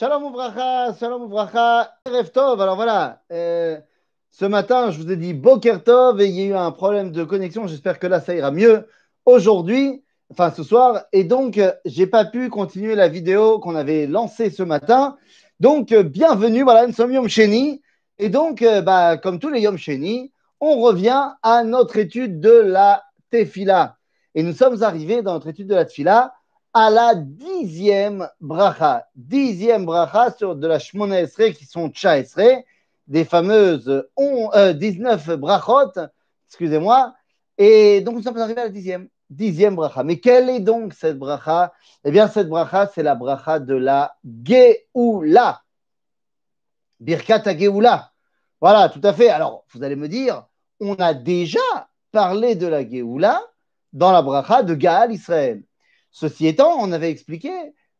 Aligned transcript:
Shalom 0.00 0.24
Ouvracha, 0.24 0.94
Shalom 0.98 1.24
Ouvracha, 1.24 1.92
Erev 2.06 2.30
Tov. 2.30 2.58
Alors 2.58 2.76
voilà, 2.76 3.20
euh, 3.32 3.78
ce 4.30 4.46
matin, 4.46 4.90
je 4.90 4.98
vous 4.98 5.12
ai 5.12 5.16
dit 5.16 5.34
Boker 5.34 5.84
Tov 5.84 6.22
et 6.22 6.26
il 6.26 6.34
y 6.36 6.40
a 6.40 6.46
eu 6.46 6.54
un 6.54 6.70
problème 6.70 7.12
de 7.12 7.22
connexion. 7.22 7.66
J'espère 7.66 7.98
que 7.98 8.06
là, 8.06 8.18
ça 8.18 8.34
ira 8.34 8.50
mieux 8.50 8.86
aujourd'hui, 9.26 10.02
enfin 10.30 10.52
ce 10.56 10.62
soir. 10.62 11.02
Et 11.12 11.24
donc, 11.24 11.60
j'ai 11.84 12.06
pas 12.06 12.24
pu 12.24 12.48
continuer 12.48 12.94
la 12.94 13.08
vidéo 13.08 13.58
qu'on 13.58 13.74
avait 13.74 14.06
lancée 14.06 14.48
ce 14.48 14.62
matin. 14.62 15.18
Donc, 15.60 15.92
euh, 15.92 16.02
bienvenue, 16.02 16.62
voilà, 16.62 16.86
nous 16.86 16.94
sommes 16.94 17.12
Yom 17.12 17.28
Sheni. 17.28 17.82
Et 18.16 18.30
donc, 18.30 18.62
euh, 18.62 18.80
bah, 18.80 19.18
comme 19.18 19.38
tous 19.38 19.50
les 19.50 19.60
Yom 19.60 19.76
Sheni, 19.76 20.32
on 20.60 20.80
revient 20.80 21.32
à 21.42 21.62
notre 21.62 21.98
étude 21.98 22.40
de 22.40 22.52
la 22.52 23.04
Tefila. 23.30 23.98
Et 24.34 24.44
nous 24.44 24.54
sommes 24.54 24.82
arrivés 24.82 25.20
dans 25.20 25.34
notre 25.34 25.48
étude 25.48 25.66
de 25.66 25.74
la 25.74 25.84
Tefila 25.84 26.32
à 26.72 26.90
la 26.90 27.14
dixième 27.14 28.28
bracha. 28.40 29.06
Dixième 29.14 29.84
bracha 29.84 30.32
sur 30.32 30.56
de 30.56 30.66
la 30.66 30.78
Shmona 30.78 31.20
Esre 31.20 31.52
qui 31.52 31.66
sont 31.66 31.88
Tcha 31.88 32.18
Esre, 32.18 32.62
des 33.06 33.24
fameuses 33.24 34.06
on, 34.16 34.50
euh, 34.54 34.72
19 34.72 35.30
brachot, 35.36 35.92
excusez-moi. 36.46 37.14
Et 37.58 38.00
donc 38.00 38.16
nous 38.16 38.22
sommes 38.22 38.38
arrivés 38.38 38.60
à 38.60 38.64
la 38.64 38.70
dixième. 38.70 39.08
Dixième 39.28 39.76
bracha. 39.76 40.02
Mais 40.02 40.18
quelle 40.18 40.48
est 40.48 40.60
donc 40.60 40.92
cette 40.92 41.18
bracha? 41.18 41.72
Eh 42.04 42.10
bien, 42.10 42.28
cette 42.28 42.48
bracha, 42.48 42.90
c'est 42.92 43.02
la 43.02 43.14
bracha 43.14 43.60
de 43.60 43.74
la 43.74 44.16
Geoula. 44.24 45.62
Birkat 46.98 47.56
Geoula. 47.58 48.10
Voilà, 48.60 48.88
tout 48.88 49.00
à 49.04 49.12
fait. 49.12 49.28
Alors, 49.28 49.64
vous 49.72 49.82
allez 49.84 49.96
me 49.96 50.08
dire, 50.08 50.46
on 50.80 50.94
a 50.94 51.14
déjà 51.14 51.60
parlé 52.10 52.54
de 52.56 52.66
la 52.66 52.88
Geoula 52.88 53.40
dans 53.92 54.12
la 54.12 54.22
bracha 54.22 54.62
de 54.62 54.74
Gaal 54.74 55.12
Israël. 55.12 55.62
Ceci 56.10 56.46
étant, 56.46 56.76
on 56.78 56.92
avait 56.92 57.10
expliqué 57.10 57.50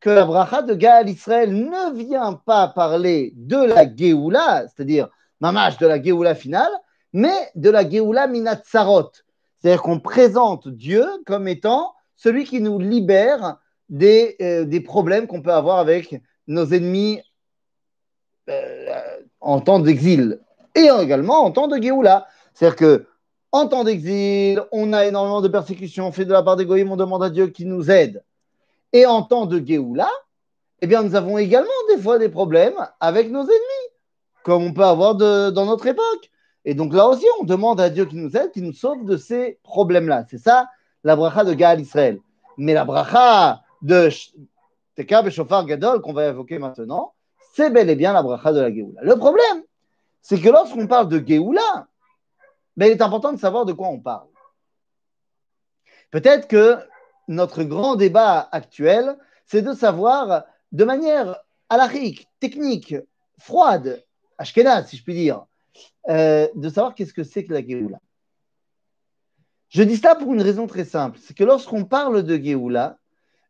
que 0.00 0.10
la 0.10 0.24
bracha 0.24 0.62
de 0.62 0.74
Gaal 0.74 1.08
Israël 1.08 1.52
ne 1.54 1.94
vient 1.94 2.34
pas 2.34 2.68
parler 2.68 3.32
de 3.36 3.56
la 3.56 3.84
Géoula, 3.94 4.66
c'est-à-dire 4.66 5.08
mamash 5.40 5.78
de 5.78 5.86
la 5.86 6.02
Géoula 6.02 6.34
finale, 6.34 6.72
mais 7.12 7.50
de 7.54 7.70
la 7.70 7.88
Géoula 7.88 8.26
minatzarot. 8.26 9.10
C'est-à-dire 9.58 9.82
qu'on 9.82 10.00
présente 10.00 10.68
Dieu 10.68 11.06
comme 11.26 11.48
étant 11.48 11.92
celui 12.16 12.44
qui 12.44 12.60
nous 12.60 12.78
libère 12.78 13.58
des, 13.88 14.36
euh, 14.40 14.82
problèmes 14.82 15.26
qu'on 15.26 15.42
peut 15.42 15.52
avoir 15.52 15.78
avec 15.78 16.20
nos 16.46 16.66
ennemis 16.66 17.20
euh, 18.48 19.20
en 19.40 19.60
temps 19.60 19.80
d'exil 19.80 20.40
et 20.74 20.88
également 21.00 21.44
en 21.44 21.50
temps 21.50 21.68
de 21.68 21.80
Géoula. 21.80 22.26
C'est-à-dire 22.54 22.76
que 22.76 23.06
en 23.52 23.66
temps 23.66 23.84
d'exil, 23.84 24.62
on 24.72 24.92
a 24.92 25.06
énormément 25.06 25.40
de 25.40 25.48
persécutions 25.48 26.10
faites 26.12 26.28
de 26.28 26.32
la 26.32 26.42
part 26.42 26.56
des 26.56 26.66
goyim, 26.66 26.90
on 26.90 26.96
demande 26.96 27.22
à 27.22 27.30
Dieu 27.30 27.48
qui 27.48 27.64
nous 27.64 27.90
aide. 27.90 28.22
Et 28.92 29.06
en 29.06 29.22
temps 29.22 29.46
de 29.46 29.64
Géoula, 29.64 30.08
eh 30.80 30.86
bien, 30.86 31.02
nous 31.02 31.14
avons 31.14 31.36
également 31.38 31.68
des 31.94 32.00
fois 32.00 32.18
des 32.18 32.28
problèmes 32.28 32.86
avec 33.00 33.30
nos 33.30 33.42
ennemis, 33.42 33.88
comme 34.44 34.62
on 34.62 34.72
peut 34.72 34.84
avoir 34.84 35.14
dans 35.14 35.66
notre 35.66 35.86
époque. 35.86 36.30
Et 36.64 36.74
donc 36.74 36.94
là 36.94 37.06
aussi, 37.08 37.26
on 37.40 37.44
demande 37.44 37.80
à 37.80 37.90
Dieu 37.90 38.04
qui 38.04 38.16
nous 38.16 38.36
aide, 38.36 38.50
qui 38.52 38.62
nous 38.62 38.72
sauve 38.72 39.04
de 39.04 39.16
ces 39.16 39.58
problèmes-là. 39.62 40.24
C'est 40.28 40.38
ça 40.38 40.68
la 41.04 41.16
bracha 41.16 41.44
de 41.44 41.54
Gaal 41.54 41.80
Israël. 41.80 42.20
Mais 42.56 42.74
la 42.74 42.84
bracha 42.84 43.62
de 43.82 44.08
Sh- 44.10 44.32
Teka 44.94 45.22
Beshofar 45.22 45.64
Gadol 45.64 46.02
qu'on 46.02 46.12
va 46.12 46.28
évoquer 46.28 46.58
maintenant, 46.58 47.14
c'est 47.54 47.70
bel 47.70 47.88
et 47.88 47.96
bien 47.96 48.12
la 48.12 48.22
bracha 48.22 48.52
de 48.52 48.60
la 48.60 48.72
Géoula. 48.72 49.00
Le 49.02 49.16
problème, 49.16 49.62
c'est 50.20 50.38
que 50.38 50.48
lorsqu'on 50.48 50.86
parle 50.86 51.08
de 51.08 51.22
Géoula, 51.26 51.86
ben, 52.76 52.86
il 52.86 52.92
est 52.92 53.02
important 53.02 53.32
de 53.32 53.38
savoir 53.38 53.64
de 53.64 53.72
quoi 53.72 53.88
on 53.88 54.00
parle. 54.00 54.28
Peut-être 56.10 56.48
que 56.48 56.78
notre 57.28 57.62
grand 57.62 57.96
débat 57.96 58.48
actuel, 58.52 59.16
c'est 59.46 59.62
de 59.62 59.72
savoir 59.72 60.44
de 60.72 60.84
manière 60.84 61.36
alarique, 61.68 62.28
technique, 62.40 62.94
froide, 63.38 64.04
ashkenaz, 64.38 64.88
si 64.88 64.96
je 64.96 65.04
puis 65.04 65.14
dire, 65.14 65.44
euh, 66.08 66.48
de 66.54 66.68
savoir 66.68 66.94
qu'est-ce 66.94 67.14
que 67.14 67.24
c'est 67.24 67.44
que 67.44 67.52
la 67.52 67.64
Géoula. 67.64 68.00
Je 69.68 69.82
dis 69.82 69.96
ça 69.96 70.16
pour 70.16 70.32
une 70.34 70.42
raison 70.42 70.66
très 70.66 70.84
simple, 70.84 71.18
c'est 71.22 71.36
que 71.36 71.44
lorsqu'on 71.44 71.84
parle 71.84 72.24
de 72.24 72.36
Géoula, 72.36 72.98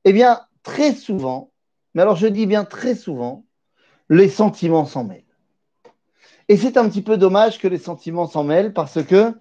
eh 0.05 0.13
bien, 0.13 0.41
très 0.63 0.93
souvent, 0.93 1.51
mais 1.95 2.03
alors 2.03 2.17
je 2.17 2.27
dis 2.27 2.47
bien 2.47 2.65
très 2.65 2.95
souvent, 2.95 3.45
les 4.11 4.29
sentiments 4.29 4.85
s'en 4.85 5.05
mêlent. 5.05 5.25
Et 6.51 6.57
c'est 6.57 6.77
un 6.77 6.89
petit 6.89 7.01
peu 7.01 7.17
dommage 7.17 7.61
que 7.61 7.69
les 7.69 7.79
sentiments 7.79 8.27
s'en 8.27 8.43
mêlent 8.43 8.73
parce 8.73 9.05
que 9.05 9.33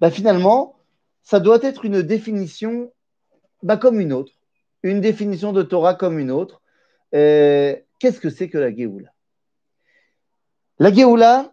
bah, 0.00 0.10
finalement, 0.10 0.76
ça 1.22 1.38
doit 1.38 1.58
être 1.60 1.84
une 1.84 2.00
définition 2.00 2.90
bah, 3.62 3.76
comme 3.76 4.00
une 4.00 4.14
autre, 4.14 4.32
une 4.82 5.02
définition 5.02 5.52
de 5.52 5.62
Torah 5.62 5.92
comme 5.92 6.18
une 6.18 6.30
autre. 6.30 6.62
Euh, 7.14 7.76
Qu'est-ce 7.98 8.18
que 8.18 8.30
c'est 8.30 8.48
que 8.48 8.56
la 8.56 8.74
Géoula? 8.74 9.10
La 10.78 10.90
Géoula, 10.90 11.52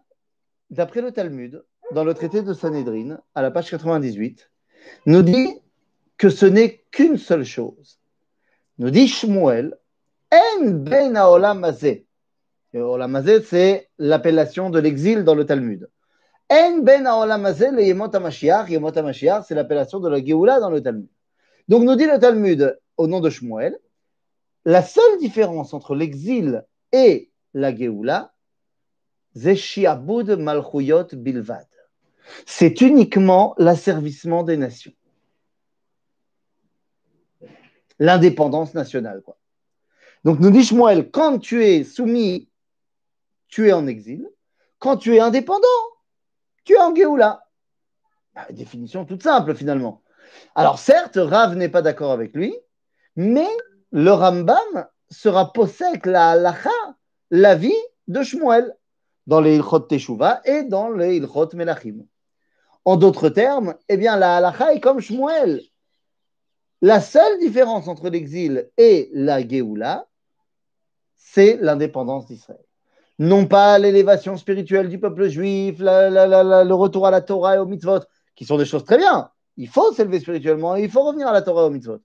d'après 0.69 1.01
le 1.01 1.11
Talmud, 1.11 1.61
dans 1.91 2.05
le 2.05 2.13
traité 2.13 2.41
de 2.41 2.53
Sanhedrin, 2.53 3.19
à 3.35 3.41
la 3.41 3.51
page 3.51 3.69
98, 3.69 4.49
nous 5.07 5.23
dit 5.23 5.57
que 6.17 6.29
ce 6.29 6.45
n'est 6.45 6.85
qu'une 6.89 7.17
seule 7.17 7.43
chose. 7.43 7.99
Nous 8.77 8.91
dit 8.91 9.09
Shmuel, 9.09 9.77
En 10.31 10.67
ben 10.67 11.17
haolam. 11.17 11.69
Et 12.73 12.79
Olam 12.79 13.15
hazeh, 13.15 13.41
c'est 13.43 13.89
l'appellation 13.97 14.69
de 14.69 14.79
l'exil 14.79 15.23
dans 15.23 15.35
le 15.35 15.45
Talmud. 15.45 15.89
En 16.49 16.79
ben 16.79 17.05
haolam 17.05 17.45
hazeh 17.45 17.71
le 17.71 17.83
Yemot 17.83 18.15
HaMashiach. 18.15 18.69
Yemot 18.69 18.97
HaMashiach, 18.97 19.45
c'est 19.47 19.55
l'appellation 19.55 19.99
de 19.99 20.09
la 20.09 20.23
Géoula 20.23 20.59
dans 20.59 20.69
le 20.69 20.81
Talmud. 20.81 21.09
Donc 21.67 21.83
nous 21.83 21.95
dit 21.95 22.05
le 22.05 22.19
Talmud 22.19 22.77
au 22.97 23.07
nom 23.07 23.19
de 23.19 23.29
Shmuel, 23.29 23.77
la 24.65 24.83
seule 24.83 25.17
différence 25.19 25.73
entre 25.73 25.95
l'exil 25.95 26.65
et 26.91 27.31
la 27.53 27.75
Géoula, 27.75 28.33
c'est 29.33 29.57
Malchuyot 30.37 31.07
Bilvad. 31.13 31.67
C'est 32.45 32.81
uniquement 32.81 33.55
l'asservissement 33.57 34.43
des 34.43 34.57
nations. 34.57 34.93
L'indépendance 37.99 38.73
nationale. 38.73 39.21
Donc 40.23 40.39
nous 40.39 40.51
dit 40.51 40.63
Shmuel, 40.63 41.09
quand 41.11 41.39
tu 41.39 41.65
es 41.65 41.83
soumis, 41.83 42.49
tu 43.51 43.67
es 43.67 43.73
en 43.73 43.85
exil. 43.85 44.27
Quand 44.79 44.97
tu 44.97 45.15
es 45.15 45.19
indépendant, 45.19 45.67
tu 46.63 46.73
es 46.73 46.79
en 46.79 46.95
Géoula. 46.95 47.45
Bah, 48.33 48.47
définition 48.49 49.05
toute 49.05 49.21
simple 49.21 49.53
finalement. 49.53 50.01
Alors 50.55 50.79
certes, 50.79 51.19
Rav 51.21 51.55
n'est 51.55 51.69
pas 51.69 51.81
d'accord 51.83 52.11
avec 52.11 52.33
lui, 52.33 52.55
mais 53.15 53.49
le 53.91 54.11
Rambam 54.11 54.87
sera 55.09 55.51
possèque 55.51 56.05
la 56.05 56.31
halacha, 56.31 56.69
la 57.29 57.55
vie 57.55 57.73
de 58.07 58.23
Shmuel, 58.23 58.73
dans 59.27 59.41
les 59.41 59.57
Ilchot 59.57 59.81
Teshuvah 59.81 60.41
et 60.45 60.63
dans 60.63 60.89
les 60.89 61.17
Ilchot 61.17 61.49
Melachim. 61.53 62.05
En 62.85 62.95
d'autres 62.95 63.29
termes, 63.29 63.75
eh 63.89 63.97
bien 63.97 64.17
la 64.17 64.37
halacha 64.37 64.73
est 64.73 64.79
comme 64.79 65.01
Shmuel. 65.01 65.61
La 66.81 67.01
seule 67.01 67.37
différence 67.39 67.87
entre 67.87 68.09
l'exil 68.09 68.71
et 68.77 69.11
la 69.13 69.45
Géoula, 69.45 70.07
c'est 71.17 71.57
l'indépendance 71.57 72.25
d'Israël. 72.25 72.65
Non 73.21 73.45
pas 73.45 73.77
l'élévation 73.77 74.35
spirituelle 74.35 74.89
du 74.89 74.99
peuple 74.99 75.29
juif, 75.29 75.75
le 75.79 76.73
retour 76.73 77.05
à 77.05 77.11
la 77.11 77.21
Torah 77.21 77.53
et 77.53 77.59
au 77.59 77.67
mitzvot, 77.67 77.99
qui 78.33 78.45
sont 78.45 78.57
des 78.57 78.65
choses 78.65 78.83
très 78.83 78.97
bien. 78.97 79.29
Il 79.57 79.67
faut 79.67 79.93
s'élever 79.93 80.19
spirituellement, 80.19 80.75
il 80.75 80.89
faut 80.89 81.03
revenir 81.03 81.27
à 81.27 81.31
la 81.31 81.43
Torah 81.43 81.61
et 81.61 81.65
au 81.65 81.69
mitzvot. 81.69 81.99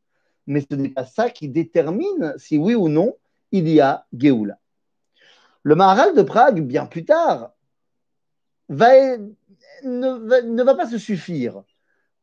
Mais 0.47 0.60
ce 0.60 0.77
n'est 0.77 0.91
pas 0.91 1.06
ça 1.06 1.31
qui 1.31 1.49
détermine 1.49 2.34
si 2.37 2.59
oui 2.59 2.75
ou 2.75 2.91
non 2.91 3.15
il 3.50 3.66
y 3.66 3.81
a 3.81 4.04
Géoula. 4.12 4.59
Le 5.62 5.75
Maharal 5.75 6.15
de 6.15 6.21
Prague, 6.21 6.60
bien 6.60 6.84
plus 6.84 7.06
tard, 7.06 7.53
va- 8.69 9.16
ne, 9.84 10.28
va, 10.28 10.43
ne 10.43 10.62
va 10.62 10.75
pas 10.75 10.87
se 10.87 10.98
suffire 10.98 11.62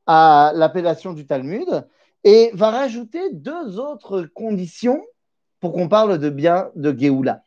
à 0.05 0.51
l'appellation 0.53 1.13
du 1.13 1.25
Talmud 1.25 1.87
et 2.23 2.51
va 2.53 2.69
rajouter 2.69 3.33
deux 3.33 3.79
autres 3.79 4.21
conditions 4.35 5.03
pour 5.59 5.73
qu'on 5.73 5.89
parle 5.89 6.19
de 6.19 6.29
bien 6.29 6.69
de 6.75 6.95
Géoula. 6.95 7.41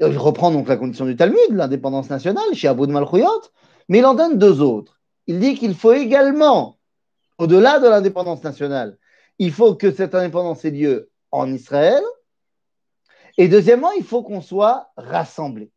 Il 0.00 0.18
reprend 0.18 0.50
donc 0.50 0.68
la 0.68 0.76
condition 0.76 1.04
du 1.04 1.16
Talmud, 1.16 1.38
l'indépendance 1.50 2.10
nationale, 2.10 2.44
chez 2.54 2.68
Abou 2.68 2.86
de 2.86 2.92
Malchouyot, 2.92 3.42
mais 3.88 3.98
il 3.98 4.06
en 4.06 4.14
donne 4.14 4.38
deux 4.38 4.60
autres. 4.60 5.00
Il 5.26 5.40
dit 5.40 5.54
qu'il 5.54 5.74
faut 5.74 5.92
également, 5.92 6.78
au-delà 7.38 7.78
de 7.78 7.88
l'indépendance 7.88 8.42
nationale, 8.42 8.98
il 9.38 9.52
faut 9.52 9.74
que 9.74 9.92
cette 9.92 10.14
indépendance 10.14 10.64
ait 10.64 10.70
lieu 10.70 11.10
en 11.30 11.52
Israël. 11.52 12.02
Et 13.36 13.48
deuxièmement, 13.48 13.90
il 13.92 14.04
faut 14.04 14.22
qu'on 14.22 14.40
soit 14.40 14.90
rassemblés. 14.96 15.72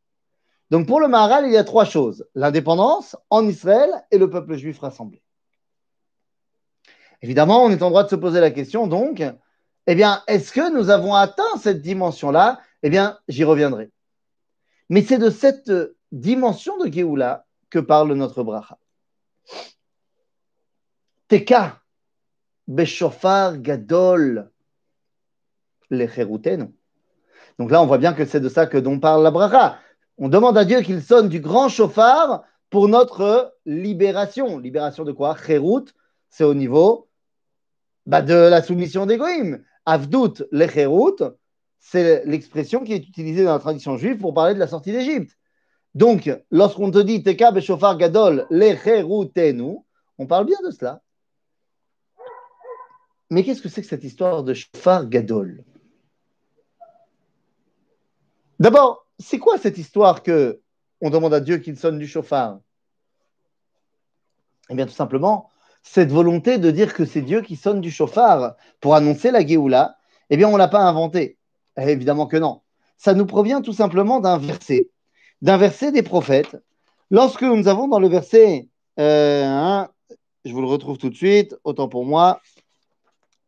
Donc 0.69 0.85
pour 0.85 0.99
le 0.99 1.07
Maharal, 1.07 1.45
il 1.45 1.53
y 1.53 1.57
a 1.57 1.63
trois 1.63 1.85
choses 1.85 2.27
l'indépendance 2.35 3.15
en 3.29 3.47
Israël 3.47 3.89
et 4.11 4.17
le 4.17 4.29
peuple 4.29 4.55
juif 4.55 4.79
rassemblé. 4.79 5.23
Évidemment, 7.21 7.63
on 7.63 7.71
est 7.71 7.81
en 7.81 7.89
droit 7.89 8.03
de 8.03 8.09
se 8.09 8.15
poser 8.15 8.39
la 8.39 8.51
question, 8.51 8.85
donc, 8.85 9.23
eh 9.87 9.95
bien, 9.95 10.21
est-ce 10.27 10.51
que 10.51 10.71
nous 10.71 10.89
avons 10.89 11.15
atteint 11.15 11.57
cette 11.59 11.81
dimension-là? 11.81 12.59
Eh 12.83 12.89
bien, 12.89 13.17
j'y 13.27 13.43
reviendrai. 13.43 13.89
Mais 14.89 15.01
c'est 15.01 15.17
de 15.17 15.29
cette 15.29 15.71
dimension 16.11 16.77
de 16.77 16.91
Géoula 16.91 17.45
que 17.69 17.79
parle 17.79 18.13
notre 18.13 18.43
bracha. 18.43 18.77
Teka, 21.27 21.81
Beshofar 22.67 23.57
Gadol, 23.57 24.49
Lecherutenu. 25.89 26.73
Donc 27.59 27.71
là, 27.71 27.81
on 27.81 27.85
voit 27.85 27.97
bien 27.97 28.13
que 28.13 28.25
c'est 28.25 28.39
de 28.39 28.49
ça 28.49 28.67
que 28.67 28.77
dont 28.77 28.99
parle 28.99 29.23
la 29.23 29.31
bracha. 29.31 29.79
On 30.17 30.29
demande 30.29 30.57
à 30.57 30.65
Dieu 30.65 30.81
qu'il 30.81 31.01
sonne 31.01 31.29
du 31.29 31.39
grand 31.39 31.69
chauffard 31.69 32.43
pour 32.69 32.87
notre 32.87 33.55
libération. 33.65 34.59
Libération 34.59 35.03
de 35.03 35.11
quoi? 35.11 35.35
Khérout, 35.35 35.93
c'est 36.29 36.43
au 36.43 36.53
niveau 36.53 37.09
bah, 38.05 38.21
de 38.21 38.33
la 38.33 38.61
soumission 38.61 39.05
des 39.05 39.17
Goïm. 39.17 39.63
Avdout, 39.85 40.43
le 40.51 40.65
c'est 41.79 42.25
l'expression 42.25 42.83
qui 42.83 42.93
est 42.93 43.07
utilisée 43.07 43.43
dans 43.43 43.53
la 43.53 43.59
tradition 43.59 43.97
juive 43.97 44.17
pour 44.17 44.33
parler 44.33 44.53
de 44.53 44.59
la 44.59 44.67
sortie 44.67 44.91
d'Égypte. 44.91 45.37
Donc, 45.95 46.29
lorsqu'on 46.51 46.91
te 46.91 46.99
dit 46.99 47.23
Teka 47.23 47.51
beshofar 47.51 47.97
gadol 47.97 48.45
lecheroutenu, 48.49 49.77
on 50.17 50.27
parle 50.27 50.45
bien 50.45 50.57
de 50.65 50.71
cela. 50.71 51.01
Mais 53.29 53.43
qu'est-ce 53.43 53.61
que 53.61 53.69
c'est 53.69 53.81
que 53.81 53.87
cette 53.87 54.03
histoire 54.03 54.43
de 54.43 54.53
shofar 54.53 55.07
gadol? 55.07 55.63
D'abord, 58.59 59.07
c'est 59.19 59.39
quoi 59.39 59.57
cette 59.57 59.77
histoire 59.77 60.23
que 60.23 60.61
on 61.01 61.09
demande 61.09 61.33
à 61.33 61.39
Dieu 61.39 61.57
qu'il 61.57 61.77
sonne 61.77 61.99
du 61.99 62.07
shofar? 62.07 62.59
Eh 64.69 64.75
bien, 64.75 64.85
tout 64.85 64.93
simplement, 64.93 65.49
cette 65.83 66.11
volonté 66.11 66.57
de 66.57 66.71
dire 66.71 66.93
que 66.93 67.05
c'est 67.05 67.21
Dieu 67.21 67.41
qui 67.41 67.55
sonne 67.55 67.81
du 67.81 67.91
chauffard 67.91 68.55
pour 68.81 68.95
annoncer 68.95 69.31
la 69.31 69.45
Géoula, 69.45 69.97
eh 70.29 70.37
bien, 70.37 70.47
on 70.47 70.53
ne 70.53 70.57
l'a 70.57 70.67
pas 70.67 70.83
inventé. 70.83 71.36
Eh, 71.77 71.91
évidemment 71.91 72.27
que 72.27 72.37
non. 72.37 72.61
Ça 72.97 73.13
nous 73.13 73.25
provient 73.25 73.61
tout 73.61 73.73
simplement 73.73 74.19
d'un 74.19 74.37
verset 74.37 74.89
d'un 75.41 75.57
verset 75.57 75.91
des 75.91 76.03
prophètes. 76.03 76.57
Lorsque 77.09 77.43
nous 77.43 77.67
avons 77.67 77.87
dans 77.87 77.99
le 77.99 78.07
verset, 78.07 78.67
euh, 78.99 79.85
je 80.43 80.53
vous 80.53 80.61
le 80.61 80.67
retrouve 80.67 80.97
tout 80.97 81.09
de 81.09 81.15
suite, 81.15 81.55
autant 81.63 81.87
pour 81.87 82.05
moi. 82.05 82.41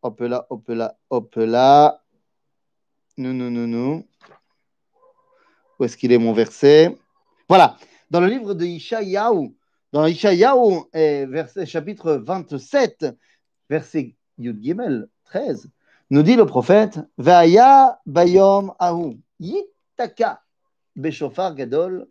Hop 0.01 0.19
là, 0.21 0.45
hop 0.49 0.67
là, 0.69 0.97
hop 1.09 1.35
là. 1.35 2.01
Non, 3.17 3.33
non, 3.33 3.51
non, 3.51 3.67
non. 3.67 4.05
Où 5.77 5.83
est-ce 5.83 5.97
qu'il 5.97 6.11
est 6.11 6.17
mon 6.17 6.33
verset? 6.33 6.95
Voilà, 7.49 7.77
dans 8.11 8.21
le 8.21 8.27
livre 8.27 8.53
de 8.53 8.65
Ishaïaou, 8.65 9.55
dans 9.91 10.05
Ishaïaou, 10.05 10.87
verset, 10.93 11.65
chapitre 11.65 12.13
27, 12.13 13.07
verset 13.69 14.15
Yud 14.37 14.61
Gimel 14.61 15.07
13, 15.25 15.69
nous 16.10 16.22
dit 16.22 16.36
le 16.36 16.46
prophète 16.46 16.98
Vaya 17.19 17.98
bayom 18.06 18.75
ahu 18.78 19.19
yitaka 19.40 20.38
בשופר 20.96 21.52
גדול, 21.52 22.04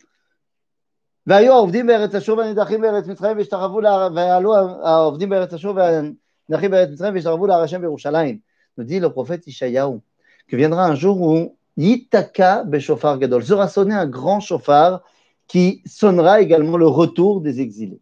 והיו 1.26 1.52
העובדים 1.52 1.86
בארץ 1.86 2.14
אשור 2.14 2.38
והנידחים 2.38 2.80
בארץ 2.80 3.06
מצרים 3.06 3.36
והשתחוו 3.36 3.80
ועלו 4.14 4.54
העובדים 4.56 5.28
בארץ 5.28 5.52
אשור 5.52 5.76
והנידחים 5.76 6.70
בארץ 6.70 6.90
מצרים 6.90 7.14
והשתחוו 7.14 7.46
להר 7.46 7.62
השם 7.62 7.80
בירושלים. 7.80 8.38
Nous 8.76 8.84
dit 8.84 9.00
le 9.00 9.10
prophète 9.10 9.46
Ishayahu 9.46 10.00
que 10.48 10.56
viendra 10.56 10.84
un 10.84 10.94
jour 10.94 11.20
où 11.20 11.56
Yitaka 11.76 12.64
Beshofar 12.64 13.18
Gadol 13.18 13.44
sera 13.44 13.68
sonné 13.68 13.94
un 13.94 14.06
grand 14.06 14.40
chauffard 14.40 15.02
qui 15.46 15.82
sonnera 15.86 16.40
également 16.40 16.76
le 16.76 16.86
retour 16.86 17.40
des 17.40 17.60
exilés. 17.60 18.00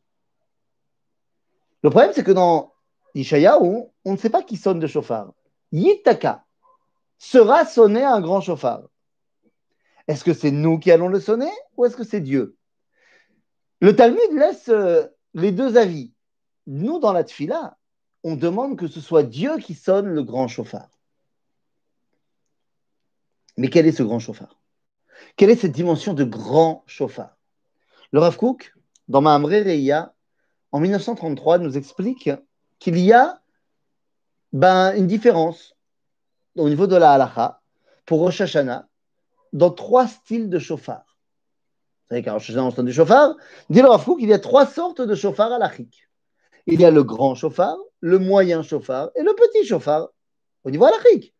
Le 1.83 1.91
problème, 1.91 2.13
c'est 2.15 2.25
que 2.25 2.33
dans 2.33 2.73
Ishayahu, 3.15 3.85
on 4.05 4.13
ne 4.13 4.17
sait 4.17 4.31
pas 4.31 4.43
qui 4.43 4.57
sonne 4.57 4.79
de 4.79 4.87
chauffard. 4.87 5.33
Yitaka 5.72 6.46
sera 7.18 7.66
sonné 7.66 8.04
un 8.04 8.22
grand 8.22 8.42
chauffard. 8.42 8.84
Est-ce 10.08 10.24
que 10.24 10.34
c'est 10.34 10.52
nous 10.52 10.80
qui 10.80 10.92
allons 10.92 11.10
le 11.10 11.20
sonner 11.20 11.52
ou 11.76 11.86
est-ce 11.86 11.98
que 11.98 12.04
c'est 12.04 12.22
Dieu? 12.22 12.56
Le 13.82 13.96
Talmud 13.96 14.32
laisse 14.32 14.70
euh, 14.70 15.06
les 15.34 15.52
deux 15.52 15.78
avis. 15.78 16.14
Nous, 16.66 17.00
dans 17.00 17.14
la 17.14 17.24
tfila, 17.24 17.78
on 18.24 18.36
demande 18.36 18.78
que 18.78 18.88
ce 18.88 19.02
soit 19.02 19.24
Dieu 19.24 19.58
qui 19.58 19.74
sonne 19.74 20.08
le 20.08 20.24
grand 20.24 20.48
chauffard. 20.48 20.90
Mais 23.58 23.70
quel 23.70 23.88
est 23.88 23.92
ce 23.92 24.04
grand 24.04 24.20
chauffard? 24.20 24.60
Quelle 25.36 25.50
est 25.50 25.56
cette 25.56 25.72
dimension 25.72 26.14
de 26.14 26.24
grand 26.24 26.84
chauffard? 26.86 27.38
Le 28.12 28.20
Rav 28.20 28.38
dans 29.08 29.22
Mahamre 29.22 29.50
Reya, 29.50 30.14
en 30.72 30.80
1933, 30.80 31.60
nous 31.60 31.78
explique 31.78 32.30
qu'il 32.80 33.00
y 33.00 33.14
a 33.14 33.42
ben, 34.58 34.96
une 34.96 35.06
différence 35.06 35.76
au 36.56 36.68
niveau 36.68 36.88
de 36.88 36.96
la 36.96 37.12
halacha 37.12 37.62
pour 38.08 38.20
Rosh 38.22 38.42
Hashanah 38.42 38.88
dans 39.54 39.70
trois 39.70 40.08
styles 40.08 40.50
de 40.50 40.58
chauffard. 40.58 41.06
Vous 41.06 42.10
savez 42.10 42.24
qu'à 42.24 42.34
Rosh 42.34 42.50
on 42.56 42.72
sonne 42.72 42.88
du 42.88 42.94
chauffard. 42.94 43.36
Dit 43.70 43.82
le 43.82 43.88
Rav 43.88 44.04
qu'il 44.04 44.28
y 44.28 44.34
a 44.34 44.40
trois 44.40 44.66
sortes 44.66 45.02
de 45.02 45.14
chauffard 45.14 45.60
l'achik. 45.60 46.10
Il 46.66 46.82
y 46.82 46.86
a 46.86 46.92
le 46.92 47.04
grand 47.04 47.36
chauffard, 47.36 47.78
le 48.00 48.18
moyen 48.18 48.64
chauffard 48.64 49.12
et 49.16 49.22
le 49.22 49.34
petit 49.36 49.64
chauffard 49.68 50.10
au 50.64 50.72
niveau 50.72 50.86
à 50.86 50.92
l'achik. 50.92 51.36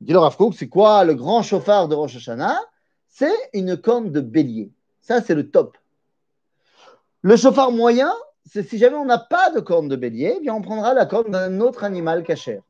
Dit 0.00 0.12
le 0.12 0.20
Rav 0.20 0.36
c'est 0.56 0.68
quoi 0.68 1.04
le 1.04 1.14
grand 1.14 1.42
chauffard 1.42 1.88
de 1.88 1.96
Rosh 1.96 2.16
Hashanah? 2.16 2.60
C'est 3.08 3.50
une 3.54 3.76
corne 3.76 4.12
de 4.12 4.20
bélier. 4.20 4.70
Ça, 5.00 5.20
c'est 5.20 5.34
le 5.34 5.50
top. 5.50 5.76
Le 7.22 7.36
chauffard 7.36 7.72
moyen, 7.72 8.12
si 8.60 8.78
jamais 8.78 8.96
on 8.96 9.04
n'a 9.04 9.18
pas 9.18 9.50
de 9.50 9.60
corne 9.60 9.88
de 9.88 9.96
bélier, 9.96 10.34
eh 10.36 10.40
bien 10.40 10.54
on 10.54 10.62
prendra 10.62 10.94
la 10.94 11.06
corne 11.06 11.30
d'un 11.30 11.60
autre 11.60 11.84
animal 11.84 12.22
cachère. 12.22 12.62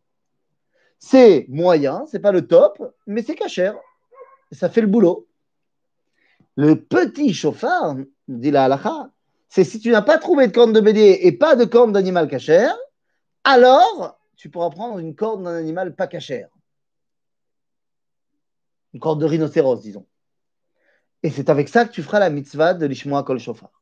C'est 0.99 1.47
moyen, 1.49 2.05
c'est 2.07 2.21
pas 2.21 2.33
le 2.33 2.47
top, 2.47 2.95
mais 3.07 3.23
c'est 3.23 3.35
cachère 3.35 3.77
ça 4.53 4.69
fait 4.69 4.81
le 4.81 4.87
boulot. 4.87 5.27
Le 6.57 6.77
petit 6.77 7.33
chauffard, 7.33 7.97
dit 8.29 8.51
la 8.51 8.65
halakha, 8.65 9.11
c'est 9.49 9.65
si 9.65 9.81
tu 9.81 9.91
n'as 9.91 10.03
pas 10.03 10.19
trouvé 10.19 10.47
de 10.47 10.53
corne 10.53 10.73
de 10.73 10.81
bélier 10.81 11.21
et 11.23 11.33
pas 11.33 11.57
de 11.57 11.65
corne 11.65 11.93
d'animal 11.93 12.29
cachère, 12.29 12.77
alors 13.45 14.19
tu 14.37 14.51
pourras 14.51 14.71
prendre 14.71 14.99
une 14.99 15.15
corne 15.15 15.45
d'un 15.45 15.57
animal 15.57 15.95
pas 15.95 16.07
cachère. 16.07 16.49
Une 18.93 19.01
corne 19.01 19.19
de 19.19 19.25
rhinocéros, 19.25 19.81
disons. 19.81 20.07
Et 21.23 21.31
c'est 21.31 21.49
avec 21.49 21.69
ça 21.69 21.87
que 21.87 21.93
tu 21.93 22.03
feras 22.03 22.19
la 22.19 22.31
mitzvah 22.31 22.75
de 22.75 22.85
l'ishmoa 22.85 23.23
kol 23.23 23.39
chauffard. 23.39 23.82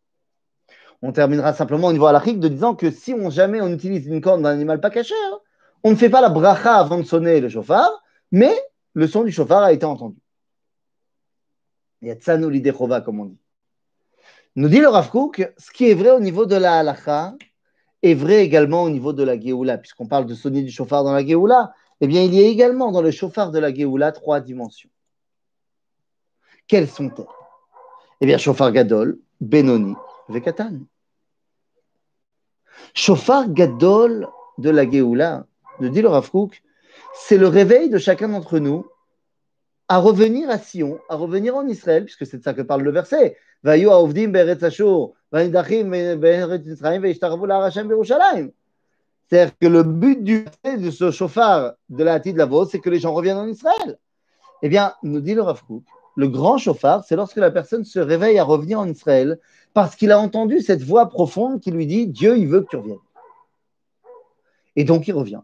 On 1.02 1.12
terminera 1.12 1.52
simplement 1.54 1.88
au 1.88 1.92
niveau 1.92 2.06
halachique 2.06 2.40
de 2.40 2.48
disant 2.48 2.74
que 2.74 2.90
si 2.90 3.14
on, 3.14 3.30
jamais 3.30 3.60
on 3.60 3.68
utilise 3.68 4.06
une 4.06 4.20
corne 4.20 4.42
d'un 4.42 4.50
animal 4.50 4.80
pas 4.80 4.90
cachère, 4.90 5.40
on 5.82 5.90
ne 5.90 5.96
fait 5.96 6.10
pas 6.10 6.20
la 6.20 6.28
bracha 6.28 6.74
avant 6.74 6.98
de 6.98 7.04
sonner 7.04 7.40
le 7.40 7.48
chauffard, 7.48 8.02
mais 8.30 8.54
le 8.92 9.06
son 9.06 9.24
du 9.24 9.32
chauffard 9.32 9.62
a 9.62 9.72
été 9.72 9.86
entendu. 9.86 10.18
Il 12.02 12.08
y 12.08 12.10
a 12.10 12.14
Tsanou 12.14 12.50
comme 13.04 13.20
on 13.20 13.24
dit. 13.26 13.38
Nous 14.56 14.68
dit 14.68 14.80
le 14.80 14.88
Rav 14.88 15.10
ce 15.56 15.70
qui 15.70 15.90
est 15.90 15.94
vrai 15.94 16.10
au 16.10 16.20
niveau 16.20 16.44
de 16.44 16.56
la 16.56 16.80
halacha 16.80 17.34
est 18.02 18.14
vrai 18.14 18.42
également 18.44 18.82
au 18.82 18.90
niveau 18.90 19.12
de 19.12 19.22
la 19.22 19.38
Géoula, 19.38 19.78
puisqu'on 19.78 20.06
parle 20.06 20.26
de 20.26 20.34
sonner 20.34 20.62
du 20.62 20.70
chauffard 20.70 21.04
dans 21.04 21.12
la 21.12 21.24
Géoula, 21.24 21.72
eh 22.00 22.06
bien, 22.06 22.22
il 22.22 22.34
y 22.34 22.42
a 22.42 22.48
également 22.48 22.92
dans 22.92 23.02
le 23.02 23.10
chauffard 23.10 23.50
de 23.50 23.58
la 23.58 23.72
Géoula 23.72 24.12
trois 24.12 24.40
dimensions. 24.40 24.90
Quelles 26.66 26.88
sont-elles? 26.88 27.26
Eh 28.22 28.26
bien, 28.26 28.38
chauffard 28.38 28.72
Gadol, 28.72 29.18
Benoni, 29.40 29.94
Vekatan. 30.28 30.80
Chauffard 32.94 33.50
Gadol 33.50 34.28
de 34.58 34.70
la 34.70 34.88
Géoula, 34.88 35.46
nous 35.80 35.88
dit 35.88 36.02
le 36.02 36.08
Rav 36.08 36.30
c'est 37.14 37.38
le 37.38 37.48
réveil 37.48 37.90
de 37.90 37.98
chacun 37.98 38.28
d'entre 38.28 38.58
nous 38.58 38.86
à 39.88 39.98
revenir 39.98 40.48
à 40.50 40.58
Sion, 40.58 41.00
à 41.08 41.16
revenir 41.16 41.56
en 41.56 41.66
Israël, 41.66 42.04
puisque 42.04 42.24
c'est 42.24 42.38
de 42.38 42.44
ça 42.44 42.54
que 42.54 42.62
parle 42.62 42.82
le 42.82 42.92
verset. 42.92 43.36
C'est-à-dire 43.62 43.90
que 49.60 49.66
le 49.66 49.82
but 49.82 50.22
du 50.22 50.44
de 50.64 50.90
ce 50.90 51.10
chauffard 51.10 51.72
de 51.88 52.04
la 52.04 52.18
de 52.18 52.38
la 52.38 52.48
c'est 52.70 52.78
que 52.78 52.90
les 52.90 53.00
gens 53.00 53.12
reviennent 53.12 53.36
en 53.36 53.48
Israël. 53.48 53.98
Eh 54.62 54.68
bien, 54.68 54.94
nous 55.02 55.20
dit 55.20 55.34
le 55.34 55.42
Rav 55.42 55.62
le 56.20 56.28
grand 56.28 56.58
chauffard, 56.58 57.02
c'est 57.04 57.16
lorsque 57.16 57.36
la 57.36 57.50
personne 57.50 57.84
se 57.84 57.98
réveille 57.98 58.38
à 58.38 58.44
revenir 58.44 58.78
en 58.78 58.86
Israël 58.86 59.38
parce 59.72 59.96
qu'il 59.96 60.12
a 60.12 60.18
entendu 60.18 60.60
cette 60.60 60.82
voix 60.82 61.08
profonde 61.08 61.60
qui 61.60 61.70
lui 61.70 61.86
dit 61.86 62.06
Dieu, 62.06 62.36
il 62.36 62.46
veut 62.46 62.60
que 62.60 62.68
tu 62.68 62.76
reviennes. 62.76 62.98
Et 64.76 64.84
donc 64.84 65.08
il 65.08 65.14
revient. 65.14 65.40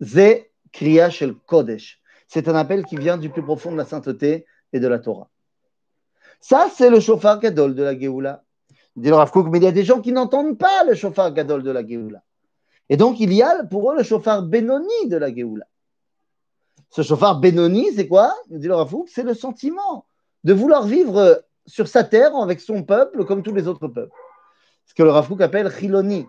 Ze 0.00 0.46
kriya 0.72 1.10
shel 1.10 1.34
kodesh 1.46 2.00
c'est 2.26 2.46
un 2.48 2.54
appel 2.54 2.84
qui 2.84 2.96
vient 2.96 3.16
du 3.16 3.30
plus 3.30 3.42
profond 3.42 3.72
de 3.72 3.76
la 3.76 3.86
sainteté 3.86 4.44
et 4.72 4.80
de 4.80 4.86
la 4.86 4.98
Torah. 4.98 5.28
Ça, 6.40 6.68
c'est 6.74 6.90
le 6.90 7.00
chauffard 7.00 7.40
gadol 7.40 7.74
de 7.74 7.82
la 7.82 7.98
Géoula. 7.98 8.44
Dit 8.96 9.08
le 9.08 9.14
Rav 9.14 9.32
mais 9.50 9.58
il 9.58 9.64
y 9.64 9.66
a 9.66 9.72
des 9.72 9.84
gens 9.84 10.00
qui 10.00 10.12
n'entendent 10.12 10.58
pas 10.58 10.84
le 10.84 10.94
chauffard 10.94 11.32
gadol 11.32 11.62
de 11.62 11.70
la 11.70 11.86
Géoula. 11.86 12.22
Et 12.90 12.96
donc, 12.96 13.18
il 13.18 13.32
y 13.32 13.42
a 13.42 13.64
pour 13.64 13.90
eux 13.90 13.96
le 13.96 14.02
chauffard 14.02 14.42
Benoni 14.42 15.08
de 15.08 15.16
la 15.16 15.34
Géoula. 15.34 15.66
Ce 16.90 17.02
chauffard 17.02 17.40
Benoni, 17.40 17.92
c'est 17.94 18.08
quoi? 18.08 18.34
Dit 18.48 18.66
le 18.66 18.74
Rav 18.74 18.94
c'est 19.06 19.22
le 19.22 19.34
sentiment 19.34 20.06
de 20.44 20.52
vouloir 20.52 20.84
vivre 20.84 21.44
sur 21.66 21.86
sa 21.86 22.04
terre 22.04 22.34
avec 22.36 22.60
son 22.60 22.82
peuple 22.82 23.24
comme 23.24 23.42
tous 23.42 23.54
les 23.54 23.68
autres 23.68 23.88
peuples. 23.88 24.14
Ce 24.86 24.94
que 24.94 25.02
le 25.02 25.10
Rav 25.10 25.30
appelle 25.40 25.70
Chiloni. 25.70 26.26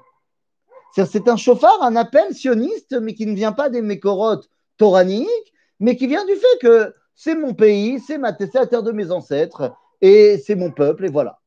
C'est 0.93 1.27
un 1.27 1.37
chauffard, 1.37 1.81
un 1.81 1.95
appel 1.95 2.33
sioniste, 2.33 2.97
mais 2.99 3.13
qui 3.13 3.25
ne 3.25 3.35
vient 3.35 3.51
pas 3.51 3.69
des 3.69 3.81
mécorotes 3.81 4.49
toraniques, 4.77 5.53
mais 5.79 5.95
qui 5.95 6.07
vient 6.07 6.25
du 6.25 6.35
fait 6.35 6.59
que 6.61 6.93
c'est 7.15 7.35
mon 7.35 7.53
pays, 7.53 7.99
c'est 7.99 8.17
la 8.17 8.33
terre 8.33 8.83
de 8.83 8.91
mes 8.91 9.11
ancêtres, 9.11 9.71
et 10.01 10.37
c'est 10.45 10.55
mon 10.55 10.71
peuple, 10.71 11.05
et 11.05 11.09
voilà. 11.09 11.39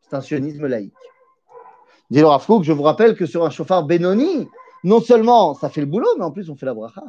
C'est 0.00 0.16
un 0.16 0.20
sionisme 0.20 0.66
laïque. 0.66 0.94
Dit 2.10 2.20
le 2.20 2.26
Rav 2.26 2.46
je 2.62 2.72
vous 2.72 2.82
rappelle 2.82 3.16
que 3.16 3.26
sur 3.26 3.44
un 3.44 3.50
chauffard 3.50 3.84
Benoni, 3.84 4.48
non 4.82 5.00
seulement 5.00 5.54
ça 5.54 5.68
fait 5.68 5.80
le 5.80 5.86
boulot, 5.86 6.08
mais 6.16 6.24
en 6.24 6.30
plus 6.30 6.50
on 6.50 6.56
fait 6.56 6.66
la 6.66 6.74
bracha. 6.74 7.02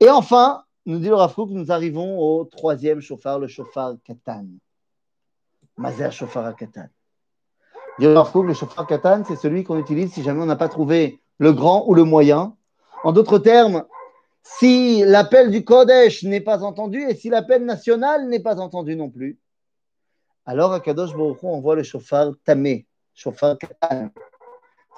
Et 0.00 0.08
enfin, 0.10 0.64
nous 0.86 0.98
dit 1.00 1.08
le 1.08 1.14
Rav 1.14 1.34
Kook, 1.34 1.50
nous 1.50 1.72
arrivons 1.72 2.18
au 2.20 2.44
troisième 2.44 3.00
chauffard, 3.00 3.40
le 3.40 3.48
chauffard 3.48 3.96
Katan. 4.04 4.46
Mazer 5.76 6.12
chauffard 6.12 6.54
Katan. 6.54 6.86
Le 7.98 8.54
chauffard 8.54 8.86
Katan, 8.86 9.24
c'est 9.26 9.36
celui 9.36 9.64
qu'on 9.64 9.78
utilise 9.78 10.12
si 10.12 10.22
jamais 10.22 10.40
on 10.40 10.46
n'a 10.46 10.56
pas 10.56 10.68
trouvé 10.68 11.20
le 11.38 11.52
grand 11.52 11.84
ou 11.88 11.94
le 11.94 12.04
moyen. 12.04 12.56
En 13.02 13.10
d'autres 13.10 13.40
termes, 13.40 13.84
si 14.42 15.02
l'appel 15.04 15.50
du 15.50 15.64
Kodesh 15.64 16.22
n'est 16.22 16.40
pas 16.40 16.62
entendu 16.62 17.02
et 17.02 17.14
si 17.14 17.28
l'appel 17.28 17.64
national 17.64 18.28
n'est 18.28 18.40
pas 18.40 18.60
entendu 18.60 18.94
non 18.94 19.10
plus, 19.10 19.38
alors 20.46 20.72
à 20.72 20.80
Kadosh 20.80 21.12
Baruch 21.12 21.42
on 21.42 21.60
voit 21.60 21.74
le 21.74 21.82
chauffard 21.82 22.32
Tamé, 22.44 22.86
chauffard 23.14 23.58
Katan. 23.58 24.10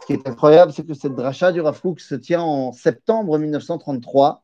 Ce 0.02 0.06
qui 0.06 0.12
est 0.12 0.28
incroyable, 0.28 0.72
c'est 0.72 0.86
que 0.86 0.94
cette 0.94 1.14
dracha 1.14 1.52
du 1.52 1.60
Rav 1.60 1.80
se 1.96 2.14
tient 2.14 2.42
en 2.42 2.72
septembre 2.72 3.38
1933, 3.38 4.42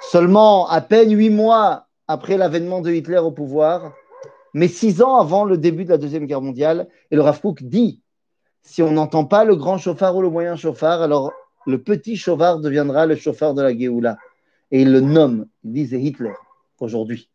seulement 0.00 0.68
à 0.68 0.80
peine 0.80 1.16
huit 1.16 1.30
mois 1.30 1.86
après 2.08 2.36
l'avènement 2.36 2.80
de 2.80 2.92
Hitler 2.92 3.18
au 3.18 3.30
pouvoir, 3.30 3.92
mais 4.54 4.68
six 4.68 5.02
ans 5.02 5.16
avant 5.16 5.44
le 5.44 5.58
début 5.58 5.84
de 5.84 5.90
la 5.90 5.98
Deuxième 5.98 6.26
Guerre 6.26 6.40
mondiale. 6.40 6.88
Et 7.10 7.16
le 7.16 7.22
Rav 7.22 7.40
dit 7.60 8.00
si 8.62 8.82
on 8.82 8.90
n'entend 8.90 9.24
pas 9.24 9.44
le 9.44 9.54
grand 9.54 9.78
chauffard 9.78 10.16
ou 10.16 10.22
le 10.22 10.30
moyen 10.30 10.56
chauffard, 10.56 11.02
alors 11.02 11.32
le 11.66 11.82
petit 11.82 12.16
chauffard 12.16 12.58
deviendra 12.58 13.06
le 13.06 13.14
chauffard 13.14 13.54
de 13.54 13.62
la 13.62 13.76
Géoula. 13.76 14.16
Et 14.70 14.82
il 14.82 14.92
le 14.92 15.00
nomme, 15.00 15.46
il 15.62 15.72
dit 15.72 15.96
Hitler 15.96 16.34
aujourd'hui. 16.80 17.30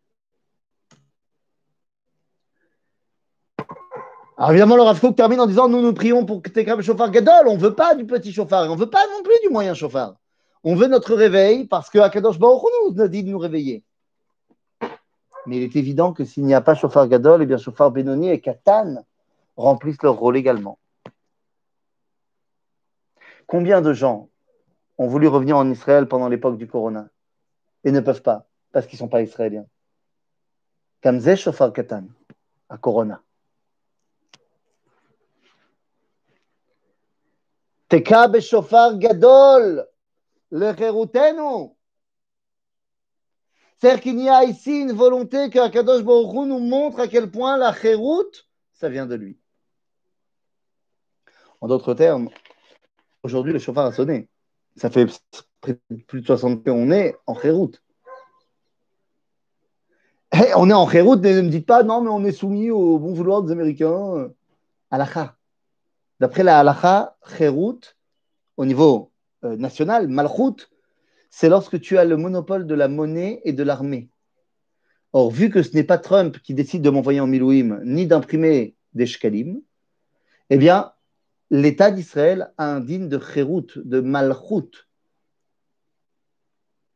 Alors 4.38 4.51
évidemment, 4.51 4.75
le 4.75 4.82
Rav 4.82 5.13
termine 5.13 5.39
en 5.39 5.48
disant 5.48 5.70
Nous 5.70 5.82
nous 5.82 5.94
prions 5.94 6.25
pour 6.25 6.41
que 6.41 6.50
tu 6.50 6.63
le 6.63 6.82
chauffard 6.82 7.12
Gadol. 7.12 7.48
On 7.48 7.56
ne 7.56 7.62
veut 7.62 7.75
pas 7.75 7.96
du 7.96 8.06
petit 8.06 8.34
chauffard, 8.34 8.70
on 8.70 8.75
ne 8.75 8.80
veut 8.80 8.89
pas 8.89 9.06
non 9.06 9.24
plus 9.24 9.36
du 9.44 9.50
moyen 9.50 9.74
chauffard. 9.74 10.15
On 10.63 10.75
veut 10.75 10.88
notre 10.88 11.15
réveil 11.15 11.65
parce 11.65 11.89
que 11.89 11.98
Akadosh 11.98 12.38
Baruch 12.38 12.62
nous 12.88 13.01
a 13.01 13.08
dit 13.08 13.24
de 13.24 13.30
nous 13.30 13.39
réveiller. 13.39 13.84
Mais 15.48 15.58
il 15.58 15.63
est 15.63 15.75
évident 15.75 16.13
que 16.13 16.24
s'il 16.24 16.46
n'y 16.46 16.53
a 16.53 16.62
pas 16.62 16.75
chauffard 16.75 17.08
Gadol, 17.08 17.41
eh 17.41 17.46
bien 17.48 17.58
chauffard 17.58 17.91
Benoni 17.91 18.30
et 18.30 18.39
Katan 18.39 19.03
remplissent 19.58 20.03
leur 20.03 20.18
rôle 20.18 20.38
également. 20.38 20.77
Combien 23.48 23.82
de 23.82 23.91
gens 23.91 24.30
ont 24.98 25.08
voulu 25.08 25.27
revenir 25.27 25.58
en 25.58 25.70
Israël 25.70 26.08
pendant 26.08 26.30
l'époque 26.30 26.58
du 26.58 26.68
Corona 26.68 27.10
et 27.84 27.91
ne 27.91 28.00
peuvent 28.00 28.22
pas 28.22 28.46
parce 28.72 28.86
qu'ils 28.86 28.98
ne 28.98 29.00
sont 29.00 29.08
pas 29.10 29.24
israéliens? 29.24 29.65
Kamzeh 31.01 31.36
chauffard 31.36 31.74
Katan 31.74 32.06
à 32.70 32.77
Corona. 32.77 33.24
Teka 37.89 38.27
beshofar 38.30 38.98
gadol 39.00 39.86
le 40.51 40.74
C'est-à-dire 43.77 44.01
qu'il 44.01 44.20
y 44.20 44.29
a 44.29 44.43
ici 44.43 44.81
une 44.81 44.91
volonté 44.91 45.50
que 45.50 45.60
Akadosh 45.60 46.03
Baruch 46.03 46.48
nous 46.48 46.60
montre 46.60 47.00
à 47.00 47.08
quel 47.08 47.31
point 47.31 47.58
la 47.58 47.74
chérout, 47.74 48.48
ça 48.74 48.89
vient 48.89 49.05
de 49.05 49.15
lui. 49.15 49.39
En 51.62 51.67
d'autres 51.67 51.93
termes, 51.93 52.29
aujourd'hui 53.24 53.53
le 53.53 53.60
chauffard 53.60 53.86
a 53.86 53.91
sonné. 53.93 54.27
Ça 54.75 54.89
fait 54.89 55.08
plus 56.08 56.22
de 56.22 56.25
60 56.25 56.60
ans 56.60 56.62
qu'on 56.63 56.91
est 56.91 57.15
en 57.27 57.39
chérout. 57.39 57.81
Eh, 60.34 60.53
on 60.55 60.70
est 60.70 60.74
en 60.74 60.89
chérout, 60.89 61.17
ne 61.17 61.41
me 61.41 61.50
dites 61.50 61.65
pas 61.65 61.84
non, 61.84 62.01
mais 62.01 62.10
on 62.10 62.24
est 62.24 62.31
soumis 62.31 62.72
au 62.72 62.98
bon 63.00 63.13
vouloir 63.13 63.43
des 63.43 63.51
Américains. 63.51 64.31
Alacha. 64.89 65.38
D'après 66.20 66.43
la 66.43 66.60
halacha, 66.60 67.17
Kherut, 67.38 67.98
au 68.58 68.65
niveau 68.65 69.11
euh, 69.43 69.55
national, 69.55 70.07
Malchut, 70.07 70.69
c'est 71.29 71.50
lorsque 71.50 71.79
tu 71.79 71.98
as 71.98 72.05
le 72.05 72.17
monopole 72.17 72.67
de 72.67 72.75
la 72.75 72.88
monnaie 72.88 73.41
et 73.45 73.53
de 73.53 73.63
l'armée. 73.63 74.10
Or, 75.13 75.31
vu 75.31 75.50
que 75.50 75.63
ce 75.63 75.74
n'est 75.74 75.83
pas 75.83 75.98
Trump 75.98 76.39
qui 76.39 76.53
décide 76.53 76.81
de 76.81 76.89
m'envoyer 76.89 77.19
en 77.19 77.27
Milouim, 77.27 77.79
ni 77.83 78.05
d'imprimer 78.05 78.75
des 78.93 79.05
shkalim, 79.05 79.62
eh 80.50 80.57
bien, 80.57 80.91
l'État 81.50 81.91
d'Israël 81.91 82.51
a 82.57 82.65
un 82.65 82.79
digne 82.79 83.07
de 83.07 83.17
Kherut, 83.17 83.77
de 83.77 84.00
Malchut. 84.00 84.88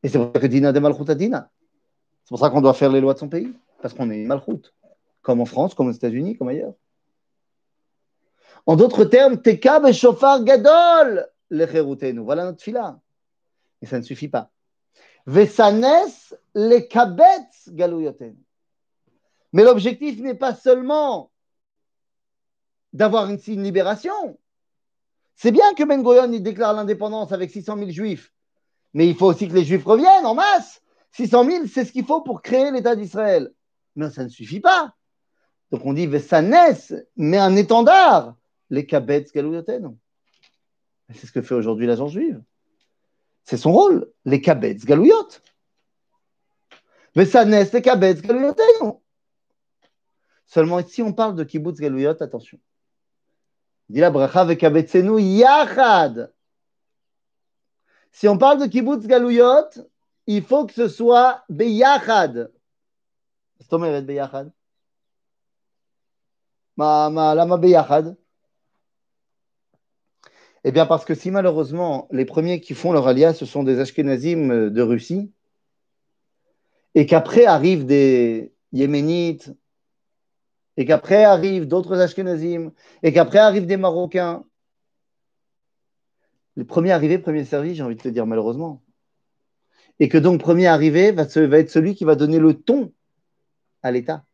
Et 0.03 0.09
c'est 0.09 0.17
pour 0.17 0.31
ça 0.33 0.39
que 0.39 0.47
Dina 0.47 0.71
de 0.71 0.79
Malchut 0.79 1.09
a 1.09 1.15
Dina. 1.15 1.51
C'est 2.23 2.29
pour 2.29 2.39
ça 2.39 2.49
qu'on 2.49 2.61
doit 2.61 2.73
faire 2.73 2.91
les 2.91 3.01
lois 3.01 3.13
de 3.13 3.19
son 3.19 3.29
pays, 3.29 3.53
parce 3.81 3.93
qu'on 3.93 4.09
est 4.11 4.23
Malchut, 4.25 4.73
comme 5.21 5.41
en 5.41 5.45
France, 5.45 5.73
comme 5.73 5.87
aux 5.87 5.93
États-Unis, 5.93 6.37
comme 6.37 6.49
ailleurs. 6.49 6.73
En 8.65 8.75
d'autres 8.75 9.05
termes, 9.05 9.41
Teka 9.41 9.91
chauffard 9.93 10.43
gadol 10.43 11.27
le 11.57 12.21
Voilà 12.21 12.45
notre 12.45 12.61
fila. 12.61 12.99
Et 13.81 13.85
ça 13.85 13.97
ne 13.97 14.03
suffit 14.03 14.27
pas. 14.27 14.51
Vesanes 15.25 16.11
le 16.53 16.79
kabetz 16.79 17.69
galuyoten. 17.69 18.35
Mais 19.53 19.63
l'objectif 19.63 20.19
n'est 20.19 20.35
pas 20.35 20.53
seulement 20.53 21.31
d'avoir 22.93 23.29
une, 23.29 23.39
une, 23.47 23.63
libération. 23.63 24.37
C'est 25.35 25.51
bien 25.51 25.73
que 25.73 25.83
Ben 25.83 26.01
Gurion 26.01 26.27
déclare 26.27 26.73
l'indépendance 26.73 27.31
avec 27.31 27.51
600 27.51 27.77
000 27.77 27.89
juifs, 27.89 28.31
mais 28.93 29.07
il 29.07 29.15
faut 29.15 29.25
aussi 29.25 29.47
que 29.47 29.53
les 29.53 29.65
juifs 29.65 29.83
reviennent 29.83 30.25
en 30.25 30.35
masse. 30.35 30.81
600 31.11 31.45
000, 31.45 31.65
c'est 31.67 31.85
ce 31.85 31.91
qu'il 31.91 32.05
faut 32.05 32.21
pour 32.21 32.41
créer 32.41 32.71
l'État 32.71 32.95
d'Israël. 32.95 33.51
Mais 33.95 34.09
ça 34.09 34.23
ne 34.23 34.29
suffit 34.29 34.59
pas. 34.59 34.93
Donc 35.71 35.85
on 35.85 35.93
dit 35.93 36.07
Vesanes, 36.07 37.03
mais 37.15 37.37
un 37.37 37.55
étendard 37.55 38.35
les 38.69 38.85
kabetz 38.85 39.31
galouyotenu. 39.31 39.97
C'est 41.13 41.27
ce 41.27 41.31
que 41.31 41.41
fait 41.41 41.55
aujourd'hui 41.55 41.85
l'agence 41.85 42.11
juive. 42.11 42.41
C'est 43.43 43.57
son 43.57 43.71
rôle, 43.71 44.11
les 44.25 44.41
kabetz 44.41 44.85
galouyot. 44.85 45.29
Mais 47.15 47.25
ça 47.25 47.45
naît 47.45 47.69
les 47.71 47.81
kabetz 47.81 48.21
galouyotenu. 48.21 48.93
Seulement 50.45 50.79
ici, 50.79 51.01
on 51.01 51.13
parle 51.13 51.35
de 51.35 51.43
kibbutz 51.43 51.79
galouyot, 51.79 52.21
attention. 52.21 52.59
Il 53.89 53.93
dit 53.93 53.99
la 53.99 54.09
bracha 54.09 54.45
vekabetzenu 54.45 55.21
yachad. 55.21 56.33
Si 58.11 58.27
on 58.27 58.37
parle 58.37 58.61
de 58.61 58.65
kibbutz 58.65 59.05
galouyot, 59.05 59.69
il 60.27 60.43
faut 60.43 60.65
que 60.65 60.73
ce 60.73 60.87
soit 60.87 61.43
beyachad. 61.49 62.51
C'est 63.57 63.63
ce 63.63 63.69
que 63.69 64.01
beyachad? 64.01 64.51
Ma, 66.77 67.09
ma, 67.09 67.35
lama 67.35 67.57
beyachad. 67.57 68.17
Eh 70.67 70.71
bien, 70.71 70.87
parce 70.87 71.05
que 71.05 71.13
si 71.13 71.29
malheureusement, 71.29 72.07
les 72.11 72.25
premiers 72.25 72.59
qui 72.59 72.73
font 72.73 72.91
leur 72.91 73.07
alias, 73.07 73.35
ce 73.35 73.45
sont 73.45 73.61
des 73.61 73.79
Ashkenazim 73.79 74.49
euh, 74.49 74.69
de 74.71 74.81
Russie, 74.81 75.31
et 76.95 77.05
qu'après 77.05 77.45
arrivent 77.45 77.85
des 77.85 78.51
Yéménites, 78.73 79.53
et 80.75 80.85
qu'après 80.85 81.23
arrivent 81.23 81.67
d'autres 81.67 81.99
Ashkenazim, 81.99 82.71
et 83.03 83.13
qu'après 83.13 83.37
arrivent 83.37 83.67
des 83.67 83.77
Marocains, 83.77 84.43
le 86.55 86.65
premier 86.65 86.93
arrivé, 86.93 87.19
premier 87.19 87.45
servi, 87.45 87.75
j'ai 87.75 87.83
envie 87.83 87.95
de 87.95 88.01
te 88.01 88.09
dire 88.09 88.25
malheureusement. 88.25 88.81
Et 89.99 90.09
que 90.09 90.17
donc, 90.17 90.41
premier 90.41 90.65
arrivé 90.65 91.11
va, 91.11 91.25
être 91.25 91.69
celui 91.69 91.93
qui 91.93 92.05
va 92.05 92.15
donner 92.15 92.39
le 92.39 92.55
ton 92.55 92.91
à 93.83 93.91
l'État. 93.91 94.25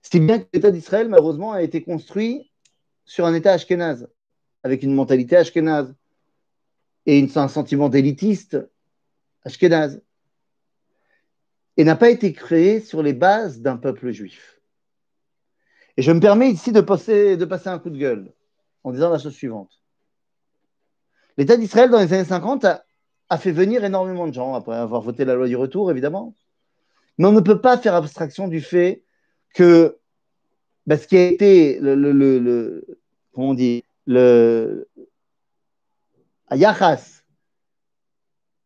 Si 0.00 0.20
bien 0.20 0.38
que 0.38 0.46
l'État 0.54 0.70
d'Israël, 0.70 1.10
malheureusement, 1.10 1.52
a 1.52 1.62
été 1.62 1.82
construit 1.82 2.50
sur 3.04 3.26
un 3.26 3.34
État 3.34 3.52
ashkénaze 3.52 4.08
avec 4.64 4.82
une 4.82 4.94
mentalité 4.94 5.36
ashkénaze 5.36 5.94
et 7.06 7.28
un 7.36 7.48
sentiment 7.48 7.88
d'élitiste 7.88 8.58
ashkénaze 9.44 10.02
et 11.76 11.84
n'a 11.84 11.96
pas 11.96 12.10
été 12.10 12.32
créé 12.32 12.80
sur 12.80 13.02
les 13.02 13.12
bases 13.12 13.60
d'un 13.60 13.76
peuple 13.76 14.10
juif. 14.10 14.60
Et 15.96 16.02
je 16.02 16.10
me 16.10 16.20
permets 16.20 16.50
ici 16.50 16.72
de 16.72 16.80
passer, 16.80 17.36
un 17.66 17.78
coup 17.78 17.90
de 17.90 17.98
gueule 17.98 18.32
en 18.82 18.92
disant 18.92 19.10
la 19.10 19.18
chose 19.18 19.34
suivante. 19.34 19.80
L'État 21.36 21.56
d'Israël, 21.56 21.90
dans 21.90 21.98
les 21.98 22.12
années 22.12 22.24
50, 22.24 22.64
a, 22.64 23.38
fait 23.38 23.52
venir 23.52 23.84
énormément 23.84 24.28
de 24.28 24.32
gens, 24.32 24.54
après 24.54 24.76
avoir 24.76 25.02
voté 25.02 25.24
la 25.24 25.34
loi 25.34 25.48
du 25.48 25.56
retour, 25.56 25.90
évidemment. 25.90 26.34
Mais 27.18 27.26
on 27.26 27.32
ne 27.32 27.40
peut 27.40 27.60
pas 27.60 27.76
faire 27.76 27.94
abstraction 27.94 28.46
du 28.46 28.60
fait 28.60 29.02
que 29.52 29.98
bah, 30.86 30.96
ce 30.96 31.08
qui 31.08 31.16
a 31.16 31.26
été 31.26 31.80
le, 31.80 31.94
le 31.96 32.86
comment 33.32 33.50
on 33.50 33.54
dit, 33.54 33.82
le 34.06 34.88
Yachas, 36.50 37.22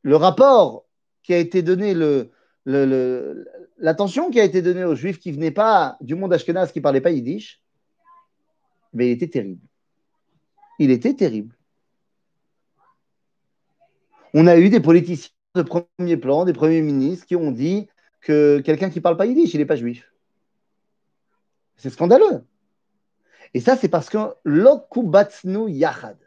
le 0.03 0.17
rapport 0.17 0.85
qui 1.23 1.35
a 1.35 1.39
été 1.39 1.63
donné, 1.63 1.95
l'attention 3.79 4.31
qui 4.31 4.41
a 4.41 4.45
été 4.45 4.63
donnée 4.63 4.85
aux 4.85 4.95
juifs 4.95 5.19
qui 5.19 5.31
ne 5.31 5.37
venaient 5.37 5.51
pas 5.51 5.97
du 6.01 6.15
monde 6.15 6.33
ashkenaz, 6.33 6.73
qui 6.73 6.79
ne 6.79 6.83
parlaient 6.83 7.01
pas 7.01 7.11
yiddish, 7.11 7.63
mais 8.93 9.09
il 9.09 9.13
était 9.13 9.29
terrible. 9.29 9.67
Il 10.79 10.91
était 10.91 11.15
terrible. 11.15 11.55
On 14.35 14.47
a 14.47 14.59
eu 14.59 14.69
des 14.69 14.81
politiciens 14.81 15.33
de 15.55 15.63
premier 15.63 16.17
plan, 16.17 16.45
des 16.45 16.53
premiers 16.53 16.83
ministres 16.83 17.27
qui 17.27 17.37
ont 17.37 17.51
dit 17.51 17.89
que 18.21 18.61
quelqu'un 18.61 18.91
qui 18.91 18.99
ne 18.99 19.03
parle 19.03 19.17
pas 19.17 19.27
yiddish, 19.27 19.55
il 19.55 19.59
n'est 19.59 19.67
pas 19.67 19.77
juif. 19.77 20.13
C'est 21.77 21.91
scandaleux. 21.91 22.45
Et 23.55 23.61
ça, 23.61 23.77
c'est 23.77 23.89
parce 23.89 24.09
que 24.11 24.19
l'okubatsnu 24.45 25.71
yachad. 25.71 26.19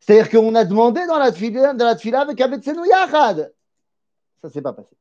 C'est-à-dire 0.00 0.30
qu'on 0.30 0.54
a 0.54 0.64
demandé 0.64 1.06
dans 1.06 1.18
la 1.18 1.30
tfila, 1.30 1.74
dans 1.74 1.84
la 1.84 2.20
avec 2.20 2.40
Abetsenu 2.40 2.88
Yachad. 2.88 3.54
Ça 4.40 4.48
ne 4.48 4.52
s'est 4.52 4.62
pas 4.62 4.72
passé. 4.72 4.96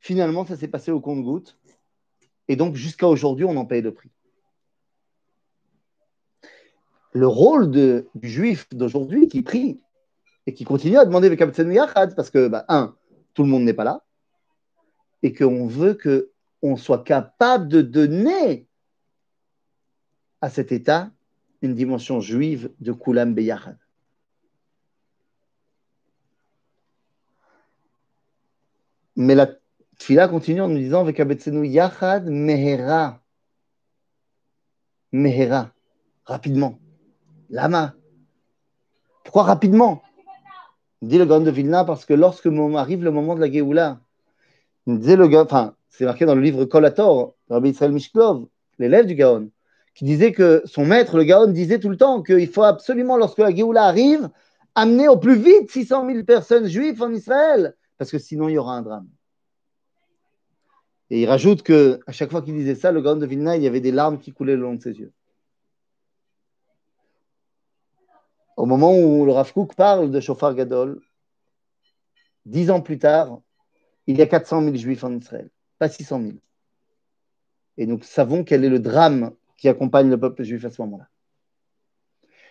Finalement, 0.00 0.44
ça 0.44 0.56
s'est 0.56 0.68
passé 0.68 0.90
au 0.90 1.00
compte-goutte. 1.00 1.56
Et 2.48 2.56
donc, 2.56 2.74
jusqu'à 2.74 3.06
aujourd'hui, 3.06 3.44
on 3.44 3.56
en 3.56 3.64
paye 3.64 3.80
le 3.80 3.94
prix. 3.94 4.10
Le 7.12 7.28
rôle 7.28 7.70
du 7.70 8.04
juif 8.22 8.68
d'aujourd'hui 8.72 9.28
qui 9.28 9.42
prie 9.42 9.80
et 10.46 10.54
qui 10.54 10.64
continue 10.64 10.98
à 10.98 11.04
demander 11.04 11.28
avec 11.28 11.40
Abetsenu 11.40 11.74
Yachad, 11.74 12.16
parce 12.16 12.30
que, 12.30 12.48
bah, 12.48 12.64
un, 12.68 12.96
tout 13.34 13.44
le 13.44 13.48
monde 13.48 13.62
n'est 13.62 13.74
pas 13.74 13.84
là, 13.84 14.04
et 15.22 15.32
qu'on 15.32 15.68
veut 15.68 15.96
qu'on 15.96 16.76
soit 16.76 17.04
capable 17.04 17.68
de 17.68 17.80
donner 17.80 18.66
à 20.42 20.50
cet 20.50 20.72
état 20.72 21.10
une 21.62 21.74
dimension 21.74 22.20
juive 22.20 22.70
de 22.80 22.92
Kulam 22.92 23.32
Beyachad. 23.32 23.78
Mais 29.14 29.34
la 29.34 29.48
tfila 29.98 30.26
continue 30.26 30.60
en 30.60 30.68
nous 30.68 30.78
disant 30.78 31.04
Vekabetsenu 31.04 31.66
Yachad 31.66 32.28
Mehera. 32.28 33.20
Mehera. 35.12 35.72
Rapidement. 36.24 36.78
Lama. 37.48 37.94
Pourquoi 39.22 39.44
rapidement? 39.44 40.02
Dit 41.02 41.18
le 41.18 41.26
Gaon 41.26 41.40
de 41.40 41.50
Vilna 41.50 41.84
parce 41.84 42.04
que 42.04 42.14
lorsque 42.14 42.46
arrive 42.46 43.04
le 43.04 43.10
moment 43.10 43.34
de 43.34 43.40
la 43.40 43.50
Géoula, 43.50 44.00
c'est 44.86 46.04
marqué 46.04 46.24
dans 46.24 46.34
le 46.34 46.40
livre 46.40 46.64
Kolator, 46.64 47.34
Rabbi 47.48 47.70
Israël 47.70 47.92
Mishklov, 47.92 48.46
l'élève 48.78 49.06
du 49.06 49.14
Gaon, 49.14 49.50
qui 49.94 50.04
disait 50.04 50.32
que 50.32 50.62
son 50.64 50.84
maître, 50.84 51.16
le 51.16 51.24
Gaon, 51.24 51.48
disait 51.48 51.78
tout 51.78 51.88
le 51.88 51.96
temps 51.96 52.22
qu'il 52.22 52.48
faut 52.48 52.62
absolument, 52.62 53.16
lorsque 53.16 53.38
la 53.38 53.54
Géoula 53.54 53.84
arrive, 53.84 54.30
amener 54.74 55.08
au 55.08 55.18
plus 55.18 55.36
vite 55.36 55.70
600 55.70 56.06
000 56.06 56.24
personnes 56.24 56.66
juives 56.66 57.02
en 57.02 57.12
Israël, 57.12 57.76
parce 57.98 58.10
que 58.10 58.18
sinon 58.18 58.48
il 58.48 58.54
y 58.54 58.58
aura 58.58 58.74
un 58.74 58.82
drame. 58.82 59.08
Et 61.10 61.22
il 61.22 61.26
rajoute 61.26 61.62
que 61.62 62.00
à 62.06 62.12
chaque 62.12 62.30
fois 62.30 62.40
qu'il 62.40 62.54
disait 62.54 62.74
ça, 62.74 62.90
le 62.90 63.02
Gaon 63.02 63.16
de 63.16 63.26
Vilna, 63.26 63.56
il 63.56 63.62
y 63.62 63.66
avait 63.66 63.80
des 63.80 63.92
larmes 63.92 64.18
qui 64.18 64.32
coulaient 64.32 64.56
le 64.56 64.62
long 64.62 64.74
de 64.74 64.82
ses 64.82 64.98
yeux. 64.98 65.12
Au 68.56 68.64
moment 68.64 68.96
où 68.96 69.26
le 69.26 69.32
Rav 69.32 69.52
parle 69.76 70.10
de 70.10 70.20
Shofar 70.20 70.54
Gadol, 70.54 71.00
dix 72.46 72.70
ans 72.70 72.80
plus 72.80 72.98
tard, 72.98 73.40
il 74.06 74.16
y 74.16 74.22
a 74.22 74.26
400 74.26 74.62
000 74.62 74.76
juifs 74.76 75.04
en 75.04 75.12
Israël, 75.16 75.50
pas 75.78 75.88
600 75.88 76.22
000. 76.22 76.32
Et 77.76 77.86
nous 77.86 78.00
savons 78.02 78.44
quel 78.44 78.64
est 78.64 78.68
le 78.68 78.78
drame 78.78 79.32
qui 79.62 79.68
accompagne 79.68 80.10
le 80.10 80.18
peuple 80.18 80.42
juif 80.42 80.64
à 80.64 80.70
ce 80.70 80.82
moment-là. 80.82 81.08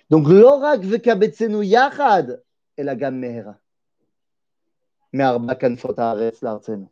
Donc, 0.10 0.30
l'orak 0.30 0.80
vekabetsenu 0.80 1.62
yachad 1.66 2.42
est 2.78 2.84
la 2.84 2.96
gamme 2.96 3.20
mehera. 3.20 3.58
Mais 5.12 5.24
arba 5.24 5.56
kanfot 5.56 5.94
haaretz 5.98 6.42
l'artzenu. 6.42 6.86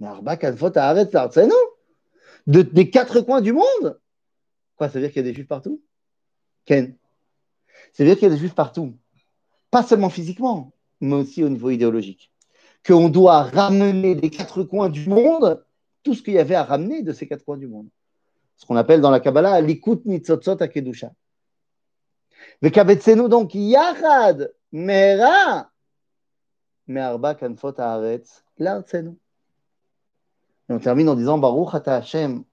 Mais 0.00 0.08
arba 0.08 0.36
kanfot 0.36 0.72
haaretz 0.74 1.12
l'artzenu? 1.12 1.54
De, 2.48 2.62
Des 2.62 2.90
quatre 2.90 3.20
coins 3.20 3.40
du 3.40 3.52
monde? 3.52 4.00
Quoi, 4.74 4.88
ça 4.88 4.94
veut 4.94 5.02
dire 5.02 5.12
qu'il 5.12 5.24
y 5.24 5.24
a 5.24 5.30
des 5.30 5.34
juifs 5.34 5.46
partout? 5.46 5.80
Ken 6.64 6.96
Ça 7.92 8.02
veut 8.02 8.10
dire 8.10 8.18
qu'il 8.18 8.26
y 8.28 8.32
a 8.32 8.34
des 8.34 8.40
juifs 8.40 8.56
partout. 8.56 8.98
Pas 9.70 9.84
seulement 9.84 10.10
physiquement, 10.10 10.72
mais 11.00 11.14
aussi 11.14 11.44
au 11.44 11.48
niveau 11.48 11.70
idéologique. 11.70 12.32
Qu'on 12.84 13.08
doit 13.08 13.44
ramener 13.44 14.16
des 14.16 14.30
quatre 14.30 14.64
coins 14.64 14.88
du 14.88 15.08
monde 15.08 15.64
tout 16.02 16.14
ce 16.14 16.22
qu'il 16.22 16.34
y 16.34 16.40
avait 16.40 16.56
à 16.56 16.64
ramener 16.64 17.02
de 17.02 17.12
ces 17.12 17.28
quatre 17.28 17.44
coins 17.44 17.56
du 17.56 17.68
monde 17.68 17.88
ce 18.56 18.66
qu'on 18.66 18.76
appelle 18.76 19.00
dans 19.00 19.10
la 19.10 19.20
Kabbalah 19.20 19.60
l'ikut 19.60 20.04
nitzotzot 20.04 20.62
akedusha. 20.62 21.12
Vekabetsenu 22.62 23.28
donc 23.28 23.54
yachad 23.54 24.52
mera 24.72 25.70
me'arba 26.86 27.34
kanfot 27.34 27.74
haaretz 27.78 28.44
l'artzenu. 28.58 29.16
Et 30.68 30.72
on 30.72 30.78
termine 30.78 31.08
en 31.08 31.14
disant 31.14 31.38
Baruch 31.38 31.74
ata 31.74 31.96
Hashem 31.96 32.44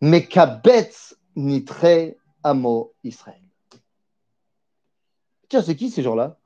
mekabetz 0.00 1.16
nitre 1.36 2.16
amo 2.42 2.94
Israël. 3.04 3.42
Tiens, 5.48 5.62
c'est 5.62 5.76
qui 5.76 5.90
ces 5.90 6.02
gens-là? 6.02 6.38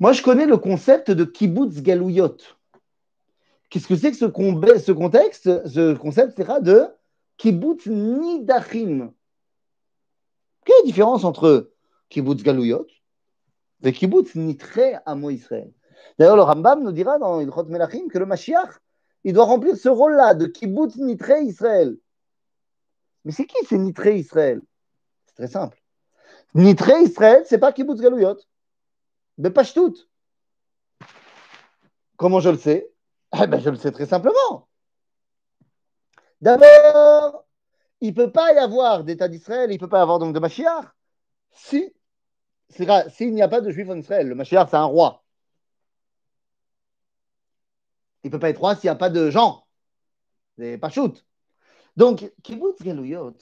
Moi, 0.00 0.12
je 0.12 0.22
connais 0.22 0.46
le 0.46 0.56
concept 0.56 1.10
de 1.10 1.24
kibbutz 1.24 1.82
galouyot. 1.82 2.36
Qu'est-ce 3.68 3.86
que 3.86 3.96
c'est 3.96 4.10
que 4.10 4.16
ce, 4.16 4.24
contexte 4.92 5.68
Ce 5.68 5.94
concept 5.94 6.38
de 6.38 6.86
kibbutz 7.38 7.86
nidachim. 7.86 9.12
Quelle 10.64 10.76
est 10.76 10.80
la 10.80 10.86
différence 10.86 11.24
entre 11.24 11.72
kibbutz 12.10 12.42
galouyot 12.42 12.86
et 13.82 13.92
kibbutz 13.92 14.34
nitre 14.34 15.00
amo 15.06 15.30
Israël? 15.30 15.72
D'ailleurs, 16.18 16.36
le 16.36 16.42
Rambam 16.42 16.82
nous 16.82 16.92
dira 16.92 17.18
dans 17.18 17.40
Ilchot 17.40 17.64
Melachim 17.64 18.08
que 18.08 18.18
le 18.18 18.26
Mashiach, 18.26 18.78
il 19.24 19.32
doit 19.32 19.44
remplir 19.44 19.76
ce 19.76 19.88
rôle-là 19.88 20.34
de 20.34 20.46
kibbutz 20.46 20.96
nitre 20.96 21.30
Israël. 21.30 21.96
Mais 23.24 23.32
c'est 23.32 23.46
qui 23.46 23.56
c'est 23.66 23.78
nitre 23.78 24.06
Israël? 24.06 24.60
C'est 25.26 25.34
très 25.34 25.48
simple. 25.48 25.80
Nitre 26.54 26.90
Israël, 26.90 27.44
c'est 27.46 27.58
pas 27.58 27.72
kibbutz 27.72 28.00
galouyot. 28.00 28.36
Mais 29.38 29.50
pas. 29.50 29.62
Comment 32.16 32.40
je 32.40 32.50
le 32.50 32.58
sais? 32.58 32.90
Eh 33.40 33.46
ben, 33.46 33.60
Je 33.60 33.70
le 33.70 33.76
sais 33.76 33.92
très 33.92 34.06
simplement. 34.06 34.67
D'abord, 36.40 37.44
il 38.00 38.10
ne 38.10 38.14
peut 38.14 38.30
pas 38.30 38.52
y 38.52 38.58
avoir 38.58 39.04
d'État 39.04 39.28
d'Israël, 39.28 39.70
il 39.70 39.74
ne 39.74 39.78
peut 39.78 39.88
pas 39.88 39.98
y 39.98 40.02
avoir 40.02 40.18
donc 40.18 40.34
de 40.34 40.40
Mashiach 40.40 40.84
si 41.50 41.92
s'il 42.70 43.32
n'y 43.32 43.42
a 43.42 43.48
pas 43.48 43.60
de 43.60 43.70
juifs 43.70 43.88
en 43.88 43.96
Israël. 43.96 44.28
Le 44.28 44.34
Mashiach, 44.34 44.68
c'est 44.70 44.76
un 44.76 44.84
roi. 44.84 45.24
Il 48.22 48.28
ne 48.28 48.32
peut 48.32 48.38
pas 48.38 48.50
être 48.50 48.58
roi 48.58 48.74
s'il 48.74 48.88
n'y 48.88 48.92
a 48.92 48.94
pas 48.94 49.10
de 49.10 49.30
gens. 49.30 49.66
C'est 50.58 50.76
pas 50.78 50.90
shoot. 50.90 51.24
Donc, 51.96 52.30
Kibbutz 52.42 52.82
Galouyot, 52.82 53.36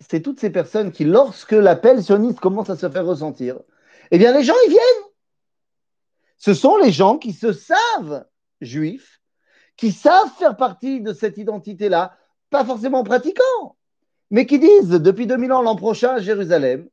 c'est 0.00 0.22
toutes 0.22 0.38
ces 0.38 0.50
personnes 0.50 0.92
qui, 0.92 1.04
lorsque 1.04 1.52
l'appel 1.52 2.02
sioniste 2.02 2.40
commence 2.40 2.70
à 2.70 2.76
se 2.76 2.88
faire 2.88 3.04
ressentir, 3.04 3.58
eh 4.10 4.18
bien, 4.18 4.32
les 4.32 4.44
gens, 4.44 4.54
ils 4.66 4.70
viennent. 4.70 5.12
Ce 6.36 6.54
sont 6.54 6.76
les 6.76 6.92
gens 6.92 7.18
qui 7.18 7.32
se 7.32 7.52
savent 7.52 8.26
juifs, 8.60 9.20
qui 9.76 9.92
savent 9.92 10.32
faire 10.38 10.56
partie 10.56 11.00
de 11.00 11.12
cette 11.12 11.36
identité-là, 11.36 12.16
pas 12.50 12.64
forcément 12.64 13.04
pratiquants, 13.04 13.76
mais 14.30 14.46
qui 14.46 14.58
disent 14.58 14.90
depuis 14.90 15.26
2000 15.26 15.52
ans 15.52 15.62
l'an 15.62 15.76
prochain 15.76 16.14
à 16.14 16.20
Jérusalem, 16.20 16.88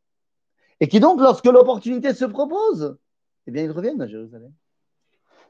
et 0.79 0.87
qui 0.87 0.99
donc, 0.99 1.19
lorsque 1.19 1.45
l'opportunité 1.45 2.13
se 2.13 2.25
propose, 2.25 2.97
eh 3.47 3.51
bien, 3.51 3.63
ils 3.63 3.71
reviennent 3.71 4.01
à 4.01 4.07
Jérusalem. 4.07 4.51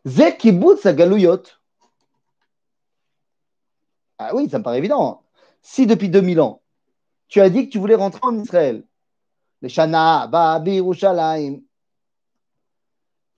Zek 0.06 0.38
kibbutz 0.38 0.86
à 0.86 0.94
Galouyot. 0.94 1.42
Ah 4.20 4.36
oui, 4.36 4.50
ça 4.50 4.60
me 4.60 4.64
paraît 4.64 4.78
évident. 4.78 5.24
Si 5.62 5.88
depuis 5.88 6.10
2000 6.10 6.40
ans, 6.42 6.62
tu 7.28 7.42
as 7.42 7.50
dit 7.50 7.66
que 7.66 7.72
tu 7.72 7.80
voulais 7.80 7.96
rentrer 7.96 8.22
en 8.24 8.38
Israël, 8.38 8.84
les 9.62 9.70
Shana, 9.70 10.28
Ba'abi, 10.28 10.76
Yerushalayim, 10.76 11.62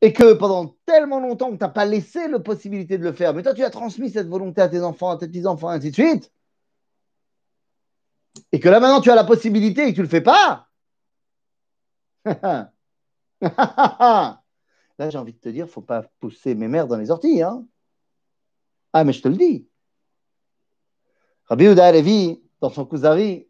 et 0.02 0.14
que 0.14 0.34
pendant 0.34 0.76
tellement 0.86 1.20
longtemps 1.20 1.50
tu 1.52 1.58
n'as 1.58 1.70
pas 1.70 1.86
laissé 1.86 2.28
la 2.28 2.40
possibilité 2.40 2.98
de 2.98 3.04
le 3.04 3.14
faire, 3.14 3.34
mais 3.34 3.44
toi 3.44 3.54
tu 3.54 3.64
as 3.64 3.70
transmis 3.70 4.12
cette 4.12 4.28
volonté 4.28 4.62
à 4.62 4.68
tes 4.68 4.82
enfants, 4.82 5.10
à 5.10 5.18
tes 5.18 5.28
petits-enfants, 5.28 5.72
et 5.72 5.76
ainsi 5.78 5.90
de 5.90 5.96
suite, 5.96 6.32
et 8.52 8.60
que 8.60 8.70
là 8.70 8.80
maintenant 8.80 9.02
tu 9.02 9.12
as 9.12 9.16
la 9.16 9.24
possibilité 9.24 9.88
et 9.88 9.94
tu 9.94 10.00
ne 10.00 10.06
le 10.06 10.10
fais 10.10 10.22
pas, 10.22 10.68
là 13.42 15.10
j'ai 15.10 15.18
envie 15.18 15.34
de 15.34 15.40
te 15.40 15.50
dire, 15.50 15.68
faut 15.68 15.82
pas 15.82 16.04
pousser 16.20 16.56
mes 16.56 16.68
mères 16.68 16.88
dans 16.88 16.98
les 16.98 17.12
orties. 17.12 17.42
Hein. 17.42 17.66
Ah, 18.94 19.04
mais 19.04 19.14
je 19.14 19.22
te 19.22 19.28
le 19.28 19.36
dis. 19.36 19.68
Rabbi 21.46 21.66
Uda 21.66 21.92
Levi, 21.92 22.42
dans 22.60 22.70
son 22.70 22.86
Kuzari, 22.86 23.48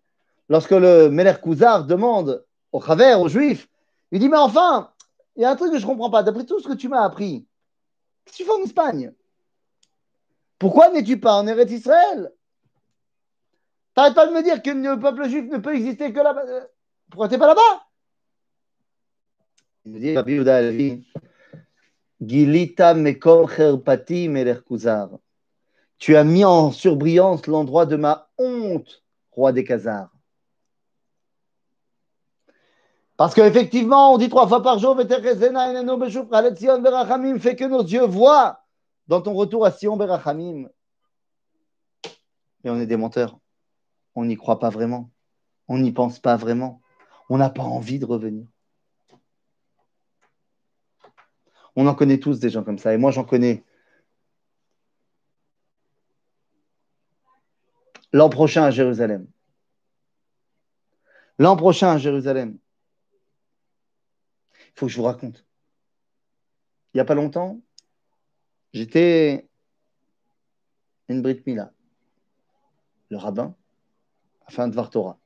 lorsque 0.49 0.71
le 0.71 1.09
Meler 1.09 1.35
Kuzar 1.41 1.85
demande 1.85 2.45
au 2.71 2.79
travers, 2.79 3.21
aux 3.21 3.29
Juifs, 3.29 3.67
il 4.11 4.19
dit 4.19 4.29
Mais 4.29 4.37
enfin, 4.37 4.93
il 5.35 5.41
y 5.41 5.45
a 5.45 5.51
un 5.51 5.55
truc 5.55 5.71
que 5.71 5.79
je 5.79 5.85
ne 5.85 5.89
comprends 5.89 6.09
pas. 6.09 6.23
D'après 6.23 6.45
tout 6.45 6.59
ce 6.59 6.67
que 6.67 6.73
tu 6.73 6.89
m'as 6.89 7.03
appris, 7.03 7.47
qu'est-ce 8.25 8.37
que 8.37 8.43
tu 8.43 8.45
fais 8.45 8.51
en 8.51 8.63
Espagne? 8.63 9.13
Pourquoi 10.59 10.89
n'es-tu 10.91 11.19
pas 11.19 11.35
en 11.35 11.47
Eretz 11.47 11.71
Israël? 11.71 12.31
T'arrêtes 13.97 14.13
pas 14.13 14.27
de 14.27 14.31
me 14.31 14.43
dire 14.43 14.61
que 14.61 14.69
le 14.69 14.99
peuple 14.99 15.27
juif 15.27 15.49
ne 15.49 15.57
peut 15.57 15.75
exister 15.75 16.13
que 16.13 16.19
là-bas. 16.19 16.43
Pourquoi 17.09 17.27
t'es 17.29 17.39
pas 17.39 17.47
là-bas? 17.47 17.83
Il 19.85 19.93
me 19.93 19.99
dit, 19.99 20.15
Rabbi 20.15 20.33
Yehuda 20.33 20.61
Gilita 22.21 22.93
mekom 22.93 23.47
cherpati 23.49 24.29
kuzar. 24.67 25.09
Tu 25.97 26.15
as 26.15 26.23
mis 26.23 26.45
en 26.45 26.71
surbrillance 26.71 27.47
l'endroit 27.47 27.87
de 27.87 27.95
ma 27.95 28.29
honte, 28.37 29.01
roi 29.31 29.51
des 29.51 29.63
Khazars. 29.63 30.11
Parce 33.15 33.33
qu'effectivement, 33.33 34.13
on 34.13 34.19
dit 34.19 34.29
trois 34.29 34.47
fois 34.47 34.61
par 34.61 34.77
jour, 34.77 34.95
fait 34.95 35.07
que 35.07 35.25
nos 37.65 37.81
yeux 37.81 38.05
voient 38.05 38.61
dans 39.07 39.21
ton 39.21 39.33
retour 39.33 39.65
à 39.65 39.71
Sion 39.71 39.97
Berachamim. 39.97 40.69
Et 42.63 42.69
on 42.69 42.79
est 42.79 42.85
des 42.85 42.95
menteurs 42.95 43.39
on 44.17 44.25
n'y 44.25 44.35
croit 44.35 44.57
pas 44.57 44.71
vraiment, 44.71 45.11
on 45.67 45.77
n'y 45.77 45.91
pense 45.91 46.17
pas 46.17 46.37
vraiment, 46.37 46.81
on 47.29 47.37
n'a 47.37 47.51
pas 47.51 47.61
envie 47.61 47.99
de 47.99 48.05
revenir. 48.05 48.47
On 51.75 51.85
en 51.85 51.93
connaît 51.93 52.19
tous 52.19 52.39
des 52.39 52.49
gens 52.49 52.63
comme 52.63 52.79
ça. 52.79 52.95
Et 52.95 52.97
moi, 52.97 53.11
j'en 53.11 53.23
connais. 53.23 53.63
L'an 58.11 58.29
prochain 58.29 58.63
à 58.63 58.71
Jérusalem. 58.71 59.27
L'an 61.37 61.55
prochain 61.55 61.91
à 61.91 61.99
Jérusalem. 61.99 62.57
Il 64.55 64.79
faut 64.79 64.87
que 64.87 64.91
je 64.91 64.97
vous 64.97 65.03
raconte. 65.03 65.45
Il 66.93 66.97
n'y 66.97 67.01
a 67.01 67.05
pas 67.05 67.13
longtemps, 67.13 67.61
j'étais 68.73 69.47
une 71.07 71.21
Brit 71.21 71.43
Mila, 71.45 71.71
le 73.09 73.17
rabbin, 73.17 73.55
afin 74.47 74.67
de 74.67 74.73
voir 74.73 74.89
Torah. 74.89 75.17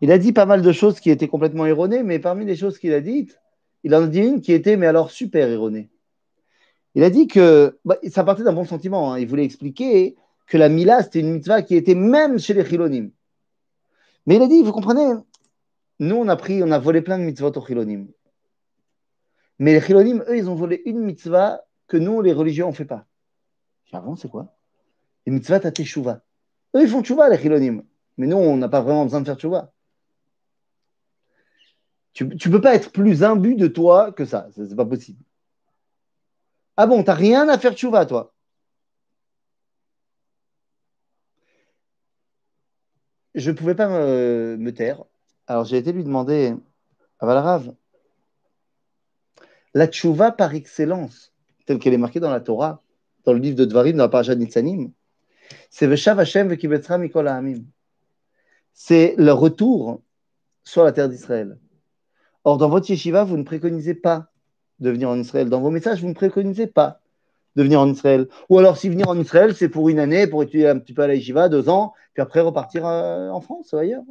Il 0.00 0.10
a 0.12 0.18
dit 0.18 0.32
pas 0.32 0.46
mal 0.46 0.62
de 0.62 0.72
choses 0.72 0.98
qui 0.98 1.10
étaient 1.10 1.28
complètement 1.28 1.66
erronées, 1.66 2.02
mais 2.02 2.18
parmi 2.18 2.44
les 2.44 2.56
choses 2.56 2.78
qu'il 2.78 2.92
a 2.94 3.00
dites, 3.00 3.38
il 3.84 3.94
en 3.94 4.04
a 4.04 4.06
dit 4.06 4.20
une 4.20 4.40
qui 4.40 4.52
était, 4.52 4.76
mais 4.76 4.86
alors 4.86 5.10
super 5.10 5.48
erronée. 5.48 5.90
Il 6.94 7.04
a 7.04 7.10
dit 7.10 7.28
que 7.28 7.78
bah, 7.84 7.98
ça 8.10 8.24
partait 8.24 8.42
d'un 8.42 8.52
bon 8.52 8.64
sentiment. 8.64 9.12
Hein. 9.12 9.18
Il 9.18 9.28
voulait 9.28 9.44
expliquer 9.44 10.16
que 10.46 10.58
la 10.58 10.68
Mila, 10.68 11.02
c'était 11.02 11.20
une 11.20 11.32
mitzvah 11.32 11.62
qui 11.62 11.76
était 11.76 11.94
même 11.94 12.38
chez 12.38 12.54
les 12.54 12.64
Chilonim. 12.64 13.10
Mais 14.26 14.36
il 14.36 14.42
a 14.42 14.48
dit, 14.48 14.62
vous 14.62 14.72
comprenez, 14.72 15.14
nous, 16.00 16.16
on 16.16 16.28
a 16.28 16.36
pris, 16.36 16.62
on 16.62 16.70
a 16.72 16.78
volé 16.78 17.02
plein 17.02 17.18
de 17.18 17.24
mitzvot 17.24 17.52
aux 17.56 17.64
Chilonim. 17.64 18.08
Mais 19.58 19.74
les 19.74 19.80
Chilonim, 19.80 20.24
eux, 20.28 20.36
ils 20.36 20.48
ont 20.48 20.54
volé 20.54 20.82
une 20.86 21.00
mitzvah 21.00 21.60
que 21.86 21.96
nous, 21.96 22.20
les 22.22 22.32
religieux, 22.32 22.64
on 22.64 22.70
ne 22.70 22.74
fait 22.74 22.84
pas. 22.84 23.06
Avant, 23.92 24.16
c'est 24.16 24.28
quoi? 24.28 24.56
Les 25.26 25.32
mitzvahs 25.32 25.60
à 25.64 25.70
teshuva. 25.70 26.22
Eux, 26.74 26.82
ils 26.82 26.88
font 26.88 27.02
teshuva, 27.02 27.28
les 27.28 27.38
Chilonim. 27.38 27.82
Mais 28.16 28.26
nous, 28.26 28.36
on 28.36 28.56
n'a 28.56 28.68
pas 28.68 28.80
vraiment 28.80 29.04
besoin 29.04 29.20
de 29.20 29.26
faire 29.26 29.36
teshuva. 29.36 29.72
Tu 32.12 32.24
ne 32.24 32.50
peux 32.50 32.60
pas 32.60 32.74
être 32.74 32.92
plus 32.92 33.22
imbu 33.22 33.54
de 33.54 33.66
toi 33.66 34.12
que 34.12 34.24
ça. 34.24 34.48
Ce 34.54 34.62
n'est 34.62 34.74
pas 34.74 34.84
possible. 34.84 35.22
Ah 36.82 36.86
bon, 36.86 37.02
tu 37.02 37.10
n'as 37.10 37.14
rien 37.14 37.46
à 37.50 37.58
faire 37.58 37.74
tchouva, 37.74 38.06
toi 38.06 38.32
Je 43.34 43.50
ne 43.50 43.56
pouvais 43.56 43.74
pas 43.74 43.86
me, 43.88 44.70
taire. 44.70 45.04
Alors 45.46 45.64
j'ai 45.64 45.76
été 45.76 45.92
lui 45.92 46.04
demander 46.04 46.56
à 47.18 47.26
Valarav, 47.26 47.74
la 49.74 49.86
tchouva 49.88 50.32
par 50.32 50.54
excellence, 50.54 51.34
telle 51.66 51.78
qu'elle 51.78 51.92
est 51.92 51.98
marquée 51.98 52.18
dans 52.18 52.30
la 52.30 52.40
Torah, 52.40 52.82
dans 53.24 53.34
le 53.34 53.40
livre 53.40 53.56
de 53.56 53.66
Dvarim, 53.66 53.98
dans 53.98 54.04
la 54.04 54.08
parasha 54.08 54.34
Nitzanim, 54.34 54.90
c'est 58.72 59.14
le 59.18 59.32
retour 59.32 60.02
sur 60.64 60.84
la 60.84 60.92
terre 60.92 61.08
d'Israël. 61.08 61.58
Or, 62.44 62.56
dans 62.56 62.68
votre 62.68 62.88
yeshiva, 62.88 63.24
vous 63.24 63.36
ne 63.36 63.42
préconisez 63.42 63.94
pas 63.94 64.32
de 64.78 64.90
venir 64.90 65.10
en 65.10 65.18
Israël. 65.18 65.50
Dans 65.50 65.60
vos 65.60 65.70
messages, 65.70 66.00
vous 66.00 66.08
ne 66.08 66.14
préconisez 66.14 66.66
pas 66.66 67.00
de 67.56 67.62
venir 67.62 67.80
en 67.80 67.90
Israël. 67.90 68.28
Ou 68.48 68.58
alors, 68.58 68.78
si 68.78 68.88
venir 68.88 69.08
en 69.08 69.18
Israël, 69.18 69.54
c'est 69.54 69.68
pour 69.68 69.90
une 69.90 69.98
année, 69.98 70.26
pour 70.26 70.42
étudier 70.42 70.68
un 70.68 70.78
petit 70.78 70.94
peu 70.94 71.02
à 71.02 71.06
la 71.06 71.14
yeshiva, 71.14 71.48
deux 71.48 71.68
ans, 71.68 71.92
puis 72.14 72.22
après 72.22 72.40
repartir 72.40 72.86
euh, 72.86 73.28
en 73.28 73.42
France 73.42 73.72
ou 73.72 73.76
ailleurs. 73.76 74.04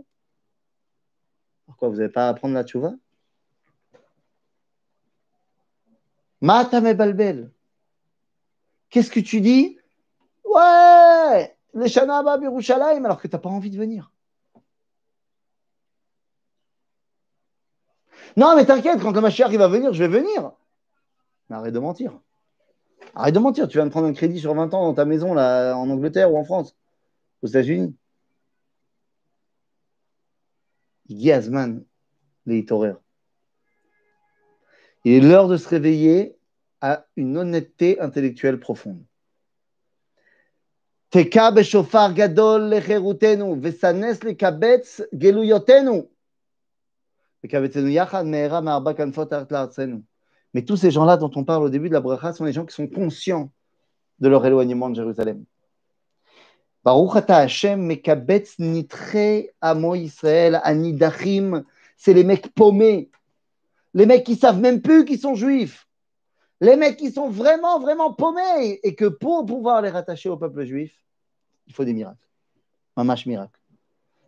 Pourquoi 1.65 1.89
vous 1.89 1.95
n'avez 1.95 2.09
pas 2.09 2.27
à 2.27 2.29
apprendre 2.29 2.53
la 2.53 2.63
tchouva 2.63 2.93
Matame 6.41 6.93
balbel. 6.93 7.51
Qu'est-ce 8.91 9.11
que 9.11 9.19
tu 9.19 9.41
dis? 9.41 9.78
Ouais, 10.49 11.55
les 11.75 11.87
Shana 11.87 12.37
Birushalayim, 12.37 13.05
alors 13.05 13.21
que 13.21 13.27
tu 13.27 13.35
n'as 13.35 13.39
pas 13.39 13.49
envie 13.49 13.69
de 13.69 13.77
venir. 13.77 14.11
Non, 18.35 18.55
mais 18.55 18.65
t'inquiète, 18.65 19.01
quand 19.01 19.11
le 19.11 19.21
Mashiach 19.21 19.51
va 19.51 19.67
venir, 19.67 19.93
je 19.93 20.03
vais 20.03 20.19
venir. 20.19 20.51
Arrête 21.49 21.73
de 21.73 21.79
mentir. 21.79 22.19
Arrête 23.15 23.33
de 23.33 23.39
mentir. 23.39 23.67
Tu 23.67 23.77
viens 23.77 23.85
de 23.85 23.91
prendre 23.91 24.07
un 24.07 24.13
crédit 24.13 24.39
sur 24.39 24.53
20 24.53 24.73
ans 24.73 24.85
dans 24.85 24.93
ta 24.93 25.05
maison, 25.05 25.33
là, 25.33 25.75
en 25.75 25.89
Angleterre 25.89 26.31
ou 26.31 26.37
en 26.37 26.43
France, 26.43 26.75
aux 27.41 27.47
États-Unis. 27.47 27.95
Gazman, 31.09 31.83
les. 32.45 32.65
Il 35.05 35.13
est 35.13 35.19
l'heure 35.21 35.47
de 35.47 35.57
se 35.57 35.67
réveiller 35.67 36.37
à 36.81 37.05
une 37.15 37.37
honnêteté 37.37 37.99
intellectuelle 37.99 38.59
profonde. 38.59 39.03
Mais 41.13 41.25
tous 50.65 50.77
ces 50.77 50.91
gens-là 50.91 51.17
dont 51.17 51.31
on 51.35 51.43
parle 51.43 51.63
au 51.63 51.69
début 51.69 51.89
de 51.89 51.93
la 51.93 51.99
bracha 51.99 52.33
sont 52.33 52.45
les 52.45 52.53
gens 52.53 52.65
qui 52.65 52.75
sont 52.75 52.87
conscients 52.87 53.51
de 54.19 54.29
leur 54.29 54.45
éloignement 54.45 54.89
de 54.89 54.95
Jérusalem. 54.95 55.45
C'est 61.97 62.13
les 62.13 62.23
mecs 62.23 62.53
paumés, 62.53 63.09
les 63.95 64.05
mecs 64.05 64.23
qui 64.23 64.35
savent 64.35 64.59
même 64.59 64.81
plus 64.81 65.05
qu'ils 65.05 65.19
sont 65.19 65.33
juifs, 65.35 65.88
les 66.61 66.75
mecs 66.75 66.97
qui 66.97 67.11
sont 67.11 67.29
vraiment, 67.29 67.79
vraiment 67.79 68.13
paumés 68.13 68.79
et 68.83 68.95
que 68.95 69.05
pour 69.05 69.45
pouvoir 69.45 69.81
les 69.81 69.89
rattacher 69.89 70.29
au 70.29 70.37
peuple 70.37 70.65
juif, 70.65 70.93
il 71.67 71.73
faut 71.73 71.85
des 71.85 71.93
miracles. 71.93 72.27
Un 72.97 73.03
match 73.03 73.25
miracle. 73.25 73.57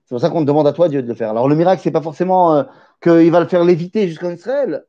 C'est 0.06 0.16
pour 0.16 0.22
ça 0.22 0.30
qu'on 0.30 0.42
te 0.42 0.48
demande 0.48 0.68
à 0.68 0.74
toi, 0.74 0.90
Dieu, 0.90 1.02
de 1.02 1.08
le 1.08 1.16
faire. 1.16 1.30
Alors, 1.30 1.48
le 1.48 1.56
miracle, 1.56 1.82
ce 1.82 1.90
n'est 1.90 1.94
pas 1.94 2.02
forcément 2.02 2.56
euh, 2.56 2.64
qu'il 3.02 3.32
va 3.32 3.40
le 3.40 3.48
faire 3.48 3.64
léviter 3.64 4.08
jusqu'en 4.08 4.32
Israël. 4.32 4.86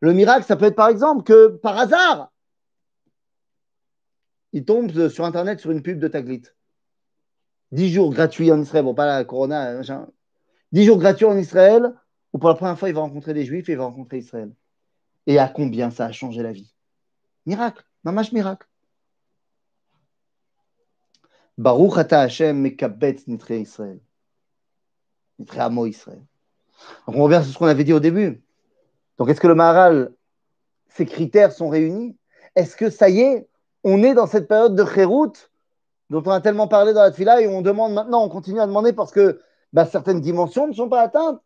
Le 0.00 0.12
miracle, 0.12 0.44
ça 0.44 0.56
peut 0.56 0.66
être 0.66 0.76
par 0.76 0.88
exemple 0.88 1.22
que 1.22 1.48
par 1.48 1.78
hasard, 1.78 2.32
il 4.52 4.64
tombe 4.64 5.08
sur 5.08 5.24
Internet 5.24 5.60
sur 5.60 5.70
une 5.70 5.82
pub 5.82 5.98
de 5.98 6.08
Taglit. 6.08 6.42
10 7.72 7.90
jours 7.90 8.12
gratuits 8.12 8.52
en 8.52 8.60
Israël. 8.60 8.84
Bon, 8.84 8.94
pas 8.94 9.06
la 9.06 9.24
Corona, 9.24 9.74
machin. 9.74 10.08
10 10.72 10.84
jours 10.84 10.98
gratuits 10.98 11.26
en 11.26 11.36
Israël, 11.36 11.92
où 12.32 12.38
pour 12.38 12.48
la 12.48 12.54
première 12.54 12.78
fois, 12.78 12.88
il 12.88 12.94
va 12.94 13.00
rencontrer 13.00 13.34
des 13.34 13.44
Juifs 13.44 13.68
et 13.68 13.72
il 13.72 13.78
va 13.78 13.84
rencontrer 13.84 14.18
Israël. 14.18 14.52
Et 15.26 15.38
à 15.38 15.48
combien 15.48 15.90
ça 15.90 16.06
a 16.06 16.12
changé 16.12 16.42
la 16.42 16.52
vie? 16.52 16.74
Miracle, 17.46 17.84
mamash 18.04 18.32
miracle. 18.32 18.66
Baruch 21.58 21.98
ata 21.98 22.20
Hashem 22.20 22.60
mekabetz 22.60 23.26
nitre 23.26 23.50
Israël. 23.52 24.00
Israël. 25.38 26.22
Donc 27.06 27.16
on 27.16 27.24
revient 27.24 27.40
sur 27.42 27.52
ce 27.52 27.58
qu'on 27.58 27.66
avait 27.66 27.84
dit 27.84 27.92
au 27.92 28.00
début. 28.00 28.42
Donc 29.18 29.28
est-ce 29.28 29.40
que 29.40 29.48
le 29.48 29.54
Maharal, 29.54 30.12
ces 30.88 31.06
critères 31.06 31.52
sont 31.52 31.68
réunis? 31.68 32.16
Est-ce 32.56 32.76
que 32.76 32.90
ça 32.90 33.08
y 33.08 33.20
est, 33.20 33.48
on 33.84 34.02
est 34.02 34.14
dans 34.14 34.26
cette 34.26 34.48
période 34.48 34.74
de 34.74 34.84
Khérout 34.84 35.50
dont 36.10 36.22
on 36.26 36.30
a 36.30 36.40
tellement 36.40 36.68
parlé 36.68 36.92
dans 36.92 37.02
la 37.02 37.12
fila 37.12 37.40
et 37.40 37.48
on 37.48 37.62
demande 37.62 37.94
maintenant, 37.94 38.24
on 38.24 38.28
continue 38.28 38.60
à 38.60 38.66
demander 38.66 38.92
parce 38.92 39.12
que 39.12 39.40
bah, 39.72 39.86
certaines 39.86 40.20
dimensions 40.20 40.66
ne 40.66 40.72
sont 40.72 40.88
pas 40.88 41.00
atteintes? 41.00 41.40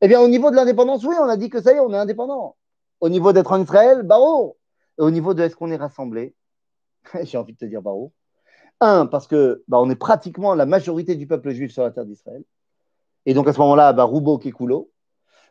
Eh 0.00 0.08
bien 0.08 0.20
au 0.20 0.28
niveau 0.28 0.50
de 0.50 0.56
l'indépendance, 0.56 1.04
oui, 1.04 1.16
on 1.18 1.28
a 1.28 1.36
dit 1.36 1.50
que 1.50 1.60
ça 1.60 1.72
y 1.72 1.76
est, 1.76 1.80
on 1.80 1.92
est 1.92 1.98
indépendant. 1.98 2.56
Au 3.00 3.08
niveau 3.08 3.32
d'être 3.32 3.52
en 3.52 3.62
Israël, 3.62 4.02
barreau. 4.02 4.56
Et 4.98 5.02
au 5.02 5.10
niveau 5.10 5.34
de 5.34 5.42
est-ce 5.42 5.56
qu'on 5.56 5.70
est 5.70 5.76
rassemblé 5.76 6.34
J'ai 7.22 7.38
envie 7.38 7.52
de 7.52 7.58
te 7.58 7.64
dire 7.64 7.82
barreau. 7.82 8.12
Un, 8.80 9.06
parce 9.06 9.26
que 9.26 9.64
bah, 9.68 9.82
est 9.88 9.96
pratiquement 9.96 10.54
la 10.54 10.66
majorité 10.66 11.14
du 11.14 11.26
peuple 11.26 11.50
juif 11.50 11.72
sur 11.72 11.82
la 11.82 11.90
terre 11.90 12.04
d'Israël. 12.04 12.44
Et 13.24 13.34
donc 13.34 13.48
à 13.48 13.52
ce 13.52 13.58
moment-là, 13.60 13.92
bah, 13.92 14.04
Roubo 14.04 14.38
Kekulo. 14.38 14.90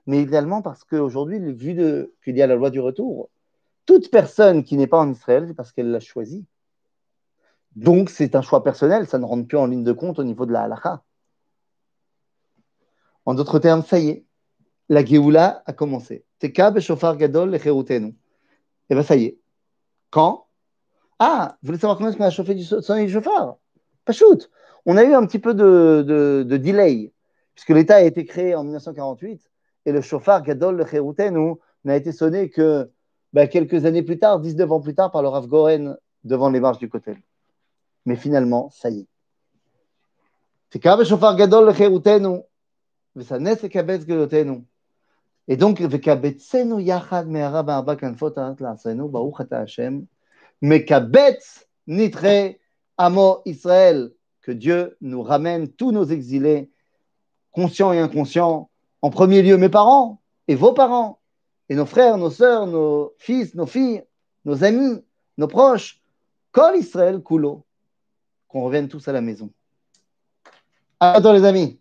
Mais 0.07 0.21
également 0.21 0.61
parce 0.61 0.83
qu'aujourd'hui, 0.83 1.39
vu 1.39 1.75
qu'il 2.23 2.37
y 2.37 2.41
a 2.41 2.47
la 2.47 2.55
loi 2.55 2.69
du 2.69 2.79
retour, 2.79 3.29
toute 3.85 4.11
personne 4.11 4.63
qui 4.63 4.77
n'est 4.77 4.87
pas 4.87 4.99
en 4.99 5.11
Israël, 5.11 5.45
c'est 5.47 5.53
parce 5.53 5.71
qu'elle 5.71 5.91
l'a 5.91 5.99
choisi. 5.99 6.45
Donc 7.75 8.09
c'est 8.09 8.35
un 8.35 8.41
choix 8.41 8.63
personnel, 8.63 9.07
ça 9.07 9.17
ne 9.17 9.25
rentre 9.25 9.47
plus 9.47 9.57
en 9.57 9.65
ligne 9.65 9.83
de 9.83 9.91
compte 9.91 10.19
au 10.19 10.23
niveau 10.23 10.45
de 10.45 10.53
la 10.53 10.63
halakha. 10.63 11.03
En 13.25 13.33
d'autres 13.33 13.59
termes, 13.59 13.83
ça 13.83 13.99
y 13.99 14.09
est, 14.09 14.25
la 14.89 15.03
Géoula 15.03 15.63
a 15.65 15.73
commencé. 15.73 16.24
Teka 16.39 16.71
beshofar 16.71 17.17
gadol 17.17 17.49
lecherutenu. 17.51 18.07
Et 18.07 18.15
eh 18.89 18.93
bien 18.95 19.03
ça 19.03 19.15
y 19.15 19.25
est. 19.25 19.37
Quand? 20.09 20.47
Ah, 21.19 21.57
vous 21.61 21.67
voulez 21.67 21.79
savoir 21.79 21.97
comment 21.97 22.09
est-ce 22.09 22.17
qu'on 22.17 22.23
a 22.25 22.29
chauffé 22.29 22.55
du 22.55 22.63
son 22.63 23.03
du 23.03 23.11
chauffard 23.11 23.57
Pas 24.03 24.13
shoot. 24.13 24.49
On 24.85 24.97
a 24.97 25.03
eu 25.03 25.13
un 25.13 25.25
petit 25.25 25.39
peu 25.39 25.53
de, 25.53 26.03
de 26.47 26.57
delay 26.57 27.13
puisque 27.55 27.69
l'État 27.69 27.95
a 27.95 28.01
été 28.01 28.25
créé 28.25 28.53
en 28.53 28.63
1948 28.63 29.49
et 29.85 29.91
le 29.91 30.01
chauffard 30.01 30.43
Gadol 30.43 30.77
le 30.77 31.55
n'a 31.85 31.95
été 31.95 32.11
sonné 32.11 32.49
que 32.49 32.91
bah, 33.33 33.47
quelques 33.47 33.85
années 33.85 34.03
plus 34.03 34.19
tard, 34.19 34.39
19 34.39 34.71
ans 34.71 34.81
plus 34.81 34.95
tard, 34.95 35.11
par 35.11 35.21
le 35.21 35.29
Rav 35.29 35.47
Goren 35.47 35.97
devant 36.23 36.49
les 36.49 36.59
marches 36.59 36.79
du 36.79 36.89
Kotel. 36.89 37.17
Mais 38.05 38.15
finalement, 38.15 38.69
ça 38.71 38.89
y 38.89 39.01
est. 39.01 39.07
Gadol 40.79 41.65
le 41.65 41.71
et 45.47 45.57
donc, 45.57 45.79
Israël, 53.45 54.11
que 54.41 54.51
Dieu 54.51 54.97
nous 55.01 55.21
ramène 55.21 55.67
tous 55.67 55.91
nos 55.91 56.05
exilés 56.05 56.71
conscients 57.51 57.93
et 57.93 57.99
inconscients, 57.99 58.69
en 59.01 59.09
premier 59.09 59.41
lieu 59.41 59.57
mes 59.57 59.69
parents 59.69 60.21
et 60.47 60.55
vos 60.55 60.73
parents, 60.73 61.19
et 61.69 61.75
nos 61.75 61.85
frères, 61.85 62.17
nos 62.17 62.29
sœurs, 62.29 62.67
nos 62.67 63.13
fils, 63.17 63.55
nos 63.55 63.65
filles, 63.65 64.03
nos 64.45 64.63
amis, 64.63 65.03
nos 65.37 65.47
proches, 65.47 66.01
Kol 66.51 66.77
Israël 66.77 67.21
qu'on 68.47 68.63
revienne 68.63 68.87
tous 68.87 69.07
à 69.07 69.11
la 69.11 69.21
maison. 69.21 69.49
À 70.99 71.19
les 71.33 71.43
amis. 71.43 71.79